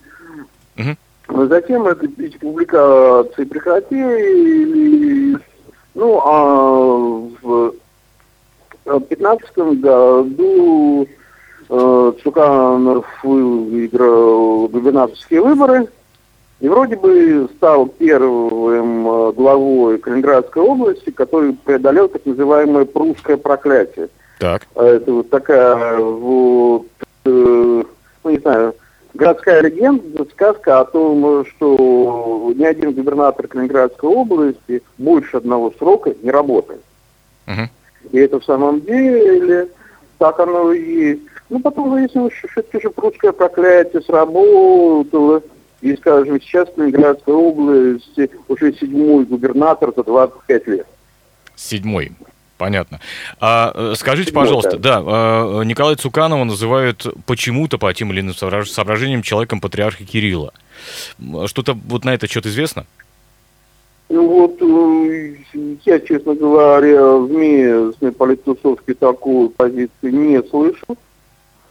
Uh-huh. 0.76 1.48
Затем 1.48 1.86
это, 1.86 2.06
эти 2.18 2.36
публикации 2.36 3.44
прекратили, 3.44 5.38
ну, 5.98 6.20
а 6.24 7.28
в 7.42 7.74
2015 8.84 9.80
году 9.80 11.08
э, 11.68 12.12
Цуканов 12.22 13.04
выиграл 13.24 14.68
губернаторские 14.68 15.42
выборы 15.42 15.88
и 16.60 16.68
вроде 16.68 16.96
бы 16.96 17.48
стал 17.56 17.86
первым 17.86 19.08
э, 19.08 19.32
главой 19.32 19.98
Калининградской 19.98 20.62
области, 20.62 21.10
который 21.10 21.54
преодолел 21.54 22.08
так 22.08 22.24
называемое 22.24 22.84
прусское 22.84 23.36
проклятие. 23.36 24.08
Так. 24.38 24.68
Это 24.76 25.12
вот 25.12 25.30
такая 25.30 25.98
вот, 25.98 26.86
э, 27.24 27.82
ну 28.24 28.30
не 28.30 28.38
знаю, 28.38 28.74
городская 29.14 29.62
легенда, 29.62 30.24
сказка 30.26 30.80
о 30.80 30.84
том, 30.84 31.44
что 31.46 32.52
ни 32.54 32.64
один 32.64 32.92
губернатор 32.92 33.46
Калининградской 33.46 34.08
области 34.08 34.82
больше 34.96 35.36
одного 35.36 35.72
срока 35.78 36.14
не 36.22 36.30
работает. 36.30 36.82
Uh-huh. 37.46 37.68
И 38.12 38.18
это 38.18 38.40
в 38.40 38.44
самом 38.44 38.80
деле 38.82 39.68
так 40.18 40.38
оно 40.40 40.72
и 40.72 40.82
есть. 40.82 41.22
Ну, 41.48 41.60
потом 41.60 41.90
выяснилось, 41.90 42.34
что 42.34 42.48
все-таки 42.48 42.82
же 42.82 42.90
прусское 42.90 43.32
проклятие 43.32 44.02
сработало. 44.02 45.42
И, 45.80 45.94
скажем, 45.96 46.40
сейчас 46.40 46.68
в 46.68 46.74
Калининградской 46.74 47.34
области 47.34 48.30
уже 48.48 48.72
седьмой 48.74 49.24
губернатор 49.24 49.92
за 49.96 50.02
25 50.02 50.66
лет. 50.66 50.86
Седьмой. 51.54 52.12
Понятно. 52.58 52.98
А, 53.40 53.72
э, 53.72 53.94
скажите, 53.96 54.32
пожалуйста, 54.32 54.72
вот, 54.72 54.80
да, 54.80 55.00
а, 55.00 55.62
Николая 55.62 55.94
Цуканова 55.94 56.42
называют 56.42 57.06
почему-то 57.24 57.78
по 57.78 57.94
тем 57.94 58.12
или 58.12 58.20
иным 58.20 58.34
соображениям 58.34 59.22
человеком 59.22 59.60
патриарха 59.60 60.04
Кирилла. 60.04 60.52
Что-то 61.46 61.78
вот 61.86 62.04
на 62.04 62.14
это 62.14 62.26
что-то 62.26 62.48
известно? 62.48 62.84
Ну 64.08 64.26
вот, 64.26 64.60
э, 64.60 65.36
я, 65.84 66.00
честно 66.00 66.34
говоря, 66.34 67.12
в 67.12 67.30
местной 67.30 68.10
политтусовке 68.10 68.94
такой 68.94 69.50
позиции 69.50 70.10
не 70.10 70.42
слышу. 70.42 70.96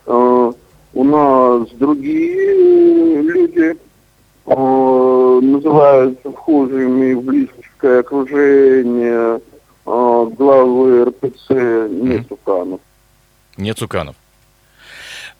А, 0.06 0.54
у 0.93 1.04
нас 1.04 1.67
другие 1.71 3.21
люди 3.21 3.76
называются 4.47 6.32
вхожими 6.32 7.13
в 7.13 7.21
близкое 7.21 8.00
окружение 8.00 9.13
а, 9.13 9.41
главы 9.88 11.06
РПЦ 11.06 11.50
не 11.89 12.23
Цуканов. 12.23 12.82
Не 13.56 13.73
Цуканов. 13.73 14.15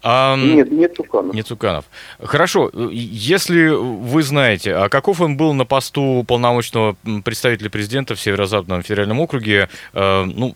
А, 0.04 0.38
нет, 0.38 0.72
не 0.72 0.88
Цуканов. 0.88 1.36
Не 1.36 1.42
Цуканов. 1.42 1.86
Хорошо, 2.20 2.72
если 2.92 3.68
вы 3.68 4.24
знаете, 4.24 4.74
а 4.74 4.90
каков 4.90 5.20
он 5.22 5.36
был 5.36 5.54
на 5.54 5.66
посту 5.66 6.24
полномочного 6.26 6.96
представителя 7.26 7.70
президента 7.70 8.16
в 8.16 8.22
Северо-Западном 8.22 8.84
федеральном 8.84 9.20
округе, 9.20 9.70
э, 9.94 10.24
ну, 10.24 10.56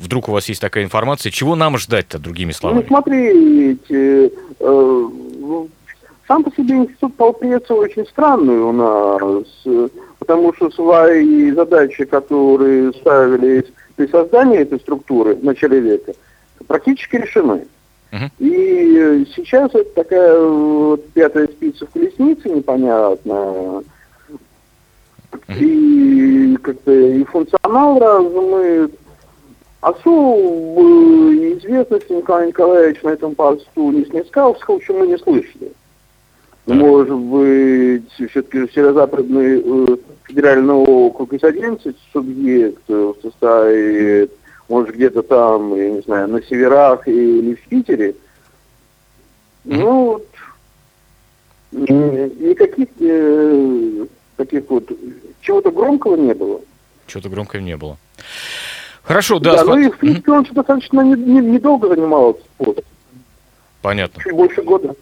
вдруг 0.00 0.28
у 0.28 0.32
вас 0.32 0.48
есть 0.48 0.60
такая 0.60 0.84
информация, 0.84 1.30
чего 1.30 1.54
нам 1.54 1.78
ждать-то, 1.78 2.18
другими 2.18 2.52
словами? 2.52 2.80
Ну, 2.80 2.86
смотрите, 2.88 4.26
э, 4.26 4.30
ну, 4.58 5.68
сам 6.26 6.42
по 6.42 6.50
себе 6.50 6.76
институт 6.76 7.14
полпреца 7.14 7.74
очень 7.74 8.06
странный 8.06 8.58
у 8.58 8.72
нас 8.72 9.44
потому 10.28 10.52
что 10.52 10.70
свои 10.70 11.50
задачи, 11.52 12.04
которые 12.04 12.92
ставились 12.92 13.64
при 13.96 14.06
создании 14.08 14.58
этой 14.58 14.78
структуры 14.78 15.34
в 15.34 15.42
начале 15.42 15.80
века, 15.80 16.12
практически 16.66 17.16
решены. 17.16 17.66
Uh-huh. 18.12 18.30
И 18.38 19.26
сейчас 19.34 19.74
это 19.74 19.90
такая 19.94 20.38
вот 20.38 21.08
пятая 21.14 21.46
спица 21.46 21.86
в 21.86 21.90
колеснице 21.90 22.50
непонятная. 22.50 23.82
Uh-huh. 25.32 25.58
И 25.58 26.56
как-то 26.62 26.92
и 26.92 27.24
функционал 27.24 27.98
разумный. 27.98 28.92
Особой 29.80 31.56
известности 31.56 32.12
Николай 32.12 32.48
Николаевич 32.48 33.00
на 33.02 33.10
этом 33.10 33.34
посту 33.34 33.92
не 33.92 34.04
снискал, 34.04 34.54
в 34.54 34.70
общем, 34.70 34.98
мы 34.98 35.06
не 35.06 35.16
слышали. 35.16 35.72
Может 36.74 37.16
быть, 37.16 38.12
все-таки 38.12 38.72
северо-западный 38.72 39.62
э, 39.64 39.96
федеральный 40.24 40.74
округ 40.74 41.32
из 41.32 41.42
11 41.42 41.96
субъектов 42.12 43.16
состоит 43.22 44.30
может, 44.68 44.94
где-то 44.94 45.22
там, 45.22 45.74
я 45.74 45.90
не 45.90 46.00
знаю, 46.02 46.28
на 46.28 46.42
северах 46.42 47.08
или 47.08 47.54
в 47.54 47.68
Питере, 47.68 48.14
ну, 49.64 50.22
никаких 51.72 52.88
э, 53.00 54.06
таких 54.36 54.64
вот, 54.68 54.90
чего-то 55.40 55.70
громкого 55.70 56.16
не 56.16 56.34
было. 56.34 56.60
Чего-то 57.06 57.28
громкого 57.28 57.60
не 57.60 57.76
было. 57.76 57.96
Хорошо, 59.02 59.38
да. 59.38 59.56
Да, 59.56 59.64
ну 59.64 59.78
и, 59.78 59.90
в 59.90 59.98
принципе, 59.98 60.32
он 60.32 60.44
достаточно 60.44 61.00
недолго 61.00 61.86
не, 61.86 61.90
не 61.90 61.96
занимал 61.96 62.30
этот 62.30 62.44
спорт. 62.44 62.84
Понятно. 63.80 64.22
Чуть 64.22 64.34
больше 64.34 64.62
года. 64.62 64.94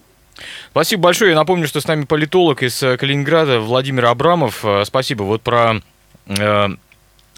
Спасибо 0.70 1.02
большое. 1.02 1.30
Я 1.30 1.36
напомню, 1.36 1.66
что 1.66 1.80
с 1.80 1.86
нами 1.86 2.04
политолог 2.04 2.62
из 2.62 2.82
э, 2.82 2.96
Калининграда 2.96 3.60
Владимир 3.60 4.06
Абрамов. 4.06 4.64
Э, 4.64 4.84
спасибо. 4.84 5.22
Вот 5.22 5.42
про 5.42 5.80
э, 6.26 6.68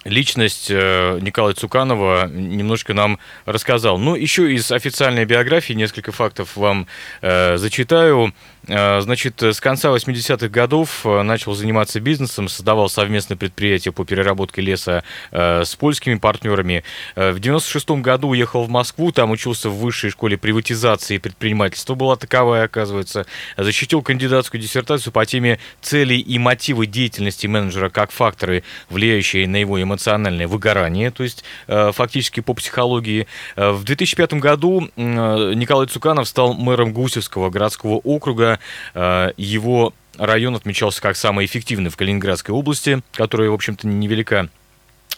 личность 0.05 0.71
Николая 0.71 1.55
Цуканова 1.55 2.29
немножко 2.29 2.95
нам 2.95 3.19
рассказал. 3.45 3.99
Ну, 3.99 4.15
еще 4.15 4.53
из 4.53 4.71
официальной 4.73 5.25
биографии 5.25 5.75
несколько 5.75 6.13
фактов 6.13 6.57
вам 6.57 6.87
э, 7.21 7.57
зачитаю. 7.57 8.33
Э, 8.69 9.01
значит, 9.01 9.43
с 9.43 9.61
конца 9.61 9.89
80-х 9.89 10.49
годов 10.49 11.01
э, 11.05 11.23
начал 11.23 11.55
заниматься 11.55 12.01
бизнесом, 12.01 12.49
создавал 12.49 12.89
совместное 12.89 13.37
предприятие 13.37 13.93
по 13.93 14.05
переработке 14.05 14.61
леса 14.61 15.05
э, 15.31 15.65
с 15.65 15.75
польскими 15.75 16.17
партнерами. 16.17 16.85
В 17.17 17.37
96-м 17.37 18.03
году 18.03 18.29
уехал 18.29 18.65
в 18.65 18.69
Москву, 18.69 19.11
там 19.11 19.31
учился 19.31 19.71
в 19.71 19.79
высшей 19.79 20.11
школе 20.11 20.37
приватизации 20.37 21.15
и 21.15 21.19
предпринимательства, 21.19 21.95
была 21.95 22.17
таковая, 22.17 22.65
оказывается. 22.65 23.27
Защитил 23.57 24.03
кандидатскую 24.03 24.61
диссертацию 24.61 25.13
по 25.13 25.25
теме 25.25 25.59
цели 25.81 26.15
и 26.15 26.39
мотивы 26.39 26.87
деятельности 26.87 27.47
менеджера 27.47 27.89
как 27.89 28.11
факторы, 28.11 28.65
влияющие 28.91 29.49
на 29.49 29.57
его 29.57 29.83
эмоциональное 29.83 30.47
выгорание, 30.47 31.11
то 31.11 31.23
есть 31.23 31.45
фактически 31.67 32.41
по 32.41 32.55
психологии. 32.55 33.27
В 33.57 33.85
2005 33.85 34.35
году 34.35 34.89
Николай 34.97 35.87
Цуканов 35.87 36.29
стал 36.29 36.55
мэром 36.55 36.93
Гусевского 36.93 37.51
городского 37.51 37.95
округа, 37.95 38.58
Э, 38.95 39.33
его 39.37 39.95
район 40.17 40.57
отмечался 40.57 41.01
как 41.01 41.17
самый 41.17 41.47
эффективный 41.47 41.91
в 41.91 41.97
Калининградской 41.97 42.55
области, 42.55 43.03
которая, 43.13 43.51
в 43.51 43.55
общем-то, 43.55 43.87
невелика 43.87 44.49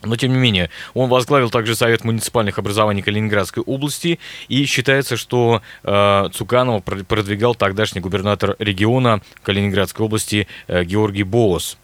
но, 0.03 0.17
тем 0.17 0.33
не 0.33 0.39
менее, 0.39 0.71
он 0.95 1.09
возглавил 1.09 1.51
также 1.51 1.75
Совет 1.75 2.05
муниципальных 2.05 2.59
образований 2.59 3.03
Калининградской 3.03 3.63
области, 3.63 4.19
и 4.49 4.65
считается, 4.65 5.17
что 5.17 5.63
э, 5.85 6.29
Цуканова 6.33 6.81
продвигал 6.81 7.55
тогдашний 7.55 8.01
губернатор 8.01 8.57
региона 8.59 9.21
Калининградской 9.43 10.07
области 10.07 10.47
э, 10.69 10.85
Георгий 10.85 11.25
Боос. 11.25 11.77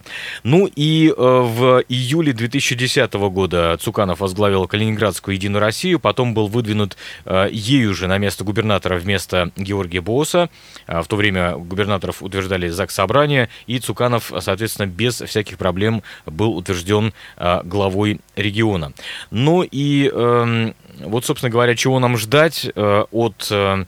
Ну 0.45 0.69
и 0.75 1.09
э, 1.09 1.13
в 1.17 1.83
июле 1.89 2.33
2010 2.33 3.13
года 3.15 3.77
Цуканов 3.81 4.21
возглавил 4.21 4.67
Калининградскую 4.67 5.35
Единую 5.35 5.61
Россию, 5.61 6.01
потом 6.01 6.35
был 6.35 6.49
выдвинут 6.49 6.97
э, 7.25 7.49
ею 7.53 7.95
же 7.95 8.07
на 8.07 8.19
место 8.19 8.45
губернатора 8.45 8.99
вместо 8.99 9.51
Георгия 9.57 10.01
Бооса. 10.01 10.49
Э, 10.87 11.03
в 11.03 11.07
то 11.07 11.17
время 11.17 11.57
губернаторов 11.57 12.23
утверждали 12.23 12.69
ЗАГС 12.69 12.95
Собрания, 12.95 13.49
и 13.67 13.79
Цуканов, 13.79 14.33
соответственно, 14.41 14.87
без 14.87 15.21
всяких 15.21 15.59
проблем 15.59 16.03
был 16.25 16.57
утвержден 16.57 17.13
э, 17.37 17.61
главой 17.65 18.06
главой 18.07 18.21
региона. 18.37 18.92
Ну 19.31 19.62
и 19.62 20.11
э, 20.12 20.73
вот, 21.01 21.25
собственно 21.25 21.51
говоря, 21.51 21.75
чего 21.75 21.99
нам 21.99 22.16
ждать 22.16 22.66
э, 22.75 23.05
от 23.11 23.49
э, 23.51 23.85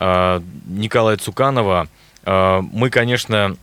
э 0.00 0.40
Николая 0.66 1.16
Цуканова? 1.16 1.88
Э, 2.24 2.60
мы, 2.60 2.90
конечно, 2.90 3.56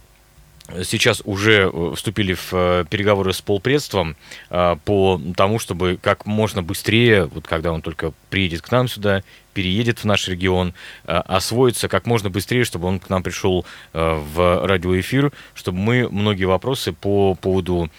сейчас 0.83 1.21
уже 1.25 1.69
э, 1.71 1.93
вступили 1.95 2.33
в 2.33 2.53
э, 2.53 2.85
переговоры 2.89 3.33
с 3.33 3.41
полпредством 3.41 4.15
по 4.49 5.21
тому, 5.35 5.59
чтобы 5.59 5.97
как 6.01 6.25
можно 6.25 6.63
быстрее, 6.63 7.25
вот 7.25 7.47
когда 7.47 7.71
он 7.71 7.81
только 7.81 8.13
приедет 8.29 8.61
к 8.61 8.71
нам 8.71 8.87
сюда, 8.87 9.23
переедет 9.57 9.97
в 9.99 10.05
наш 10.05 10.27
регион, 10.27 10.75
освоится 11.05 11.87
как 11.87 12.05
можно 12.05 12.29
быстрее, 12.29 12.63
чтобы 12.63 12.87
он 12.87 12.99
к 12.99 13.09
нам 13.09 13.23
пришел 13.23 13.65
в 13.93 14.67
радиоэфир, 14.67 15.31
чтобы 15.55 15.79
мы 15.79 16.07
многие 16.11 16.45
вопросы 16.45 16.93
по 16.93 17.33
поводу 17.33 17.89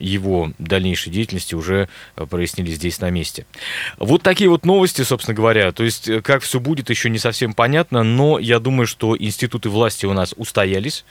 его 0.00 0.52
дальнейшей 0.58 1.10
деятельности 1.10 1.54
уже 1.54 1.88
э, 2.16 2.26
прояснили 2.26 2.70
здесь 2.70 3.00
на 3.00 3.10
месте. 3.10 3.46
Вот 3.98 4.22
такие 4.22 4.50
вот 4.50 4.64
новости, 4.66 5.02
собственно 5.02 5.34
говоря. 5.34 5.72
То 5.72 5.84
есть, 5.84 6.08
э, 6.08 6.20
как 6.20 6.42
все 6.42 6.60
будет, 6.60 6.90
еще 6.90 7.10
не 7.10 7.18
совсем 7.18 7.54
понятно, 7.54 8.02
но 8.02 8.38
я 8.38 8.58
думаю, 8.58 8.86
что 8.86 9.16
институты 9.16 9.70
власти 9.70 10.06
у 10.06 10.12
нас 10.12 10.34
устоялись, 10.36 11.04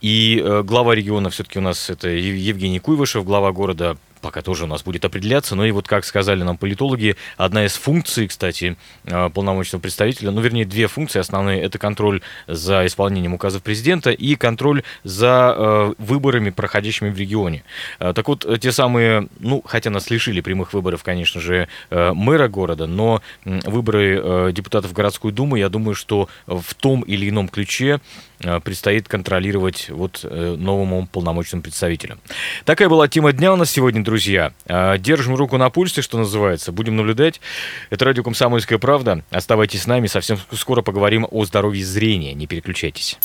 и 0.00 0.42
э, 0.42 0.62
глава 0.62 0.94
региона 0.94 1.30
все-таки 1.30 1.58
у 1.58 1.62
нас 1.62 1.90
это 1.90 2.08
Евгений 2.08 2.78
Куйвышев, 2.78 3.24
глава 3.24 3.52
города 3.52 3.96
пока 4.20 4.42
тоже 4.42 4.64
у 4.64 4.66
нас 4.66 4.82
будет 4.82 5.04
определяться. 5.04 5.54
Но 5.54 5.64
и 5.64 5.70
вот, 5.70 5.86
как 5.86 6.04
сказали 6.04 6.42
нам 6.42 6.56
политологи, 6.56 7.16
одна 7.36 7.64
из 7.64 7.74
функций, 7.74 8.28
кстати, 8.28 8.76
э, 9.04 9.30
полномочного 9.30 9.80
представителя, 9.80 10.30
ну, 10.30 10.40
вернее, 10.40 10.64
две 10.64 10.86
функции 10.86 11.18
основные, 11.18 11.60
это 11.62 11.78
контроль 11.78 12.22
за 12.46 12.86
исполнением 12.86 13.34
указов 13.34 13.62
президента 13.62 14.10
и 14.10 14.34
контроль 14.34 14.82
за 15.04 15.54
э, 15.56 15.94
выборами, 15.98 16.50
проходящими 16.50 17.10
в 17.10 17.18
регионе. 17.18 17.64
Э, 17.98 18.12
так 18.12 18.28
вот, 18.28 18.46
те 18.60 18.72
самые, 18.72 19.28
ну, 19.38 19.62
хотя 19.64 19.90
нас 19.90 20.10
лишили 20.10 20.40
прямых 20.40 20.72
выборов, 20.72 21.02
конечно 21.02 21.40
же, 21.40 21.68
мэра 21.90 22.48
города, 22.48 22.86
но 22.86 23.22
выборы 23.44 24.52
депутатов 24.52 24.90
в 24.90 24.94
городскую 24.94 25.32
думу, 25.32 25.56
я 25.56 25.68
думаю, 25.68 25.94
что 25.94 26.28
в 26.46 26.74
том 26.74 27.02
или 27.02 27.28
ином 27.28 27.48
ключе 27.48 28.00
предстоит 28.38 29.08
контролировать 29.08 29.88
вот 29.90 30.24
новому 30.24 31.06
полномочному 31.06 31.62
представителю. 31.62 32.18
Такая 32.64 32.88
была 32.88 33.08
тема 33.08 33.32
дня 33.32 33.52
у 33.52 33.56
нас 33.56 33.70
сегодня, 33.70 34.04
друзья. 34.08 34.52
А, 34.66 34.96
держим 34.96 35.34
руку 35.34 35.58
на 35.58 35.68
пульсе, 35.68 36.00
что 36.00 36.16
называется. 36.16 36.72
Будем 36.72 36.96
наблюдать. 36.96 37.42
Это 37.90 38.06
радио 38.06 38.22
«Комсомольская 38.22 38.78
правда». 38.78 39.22
Оставайтесь 39.30 39.82
с 39.82 39.86
нами. 39.86 40.06
Совсем 40.06 40.38
скоро 40.52 40.80
поговорим 40.80 41.26
о 41.30 41.44
здоровье 41.44 41.84
зрения. 41.84 42.32
Не 42.32 42.46
переключайтесь. 42.46 43.18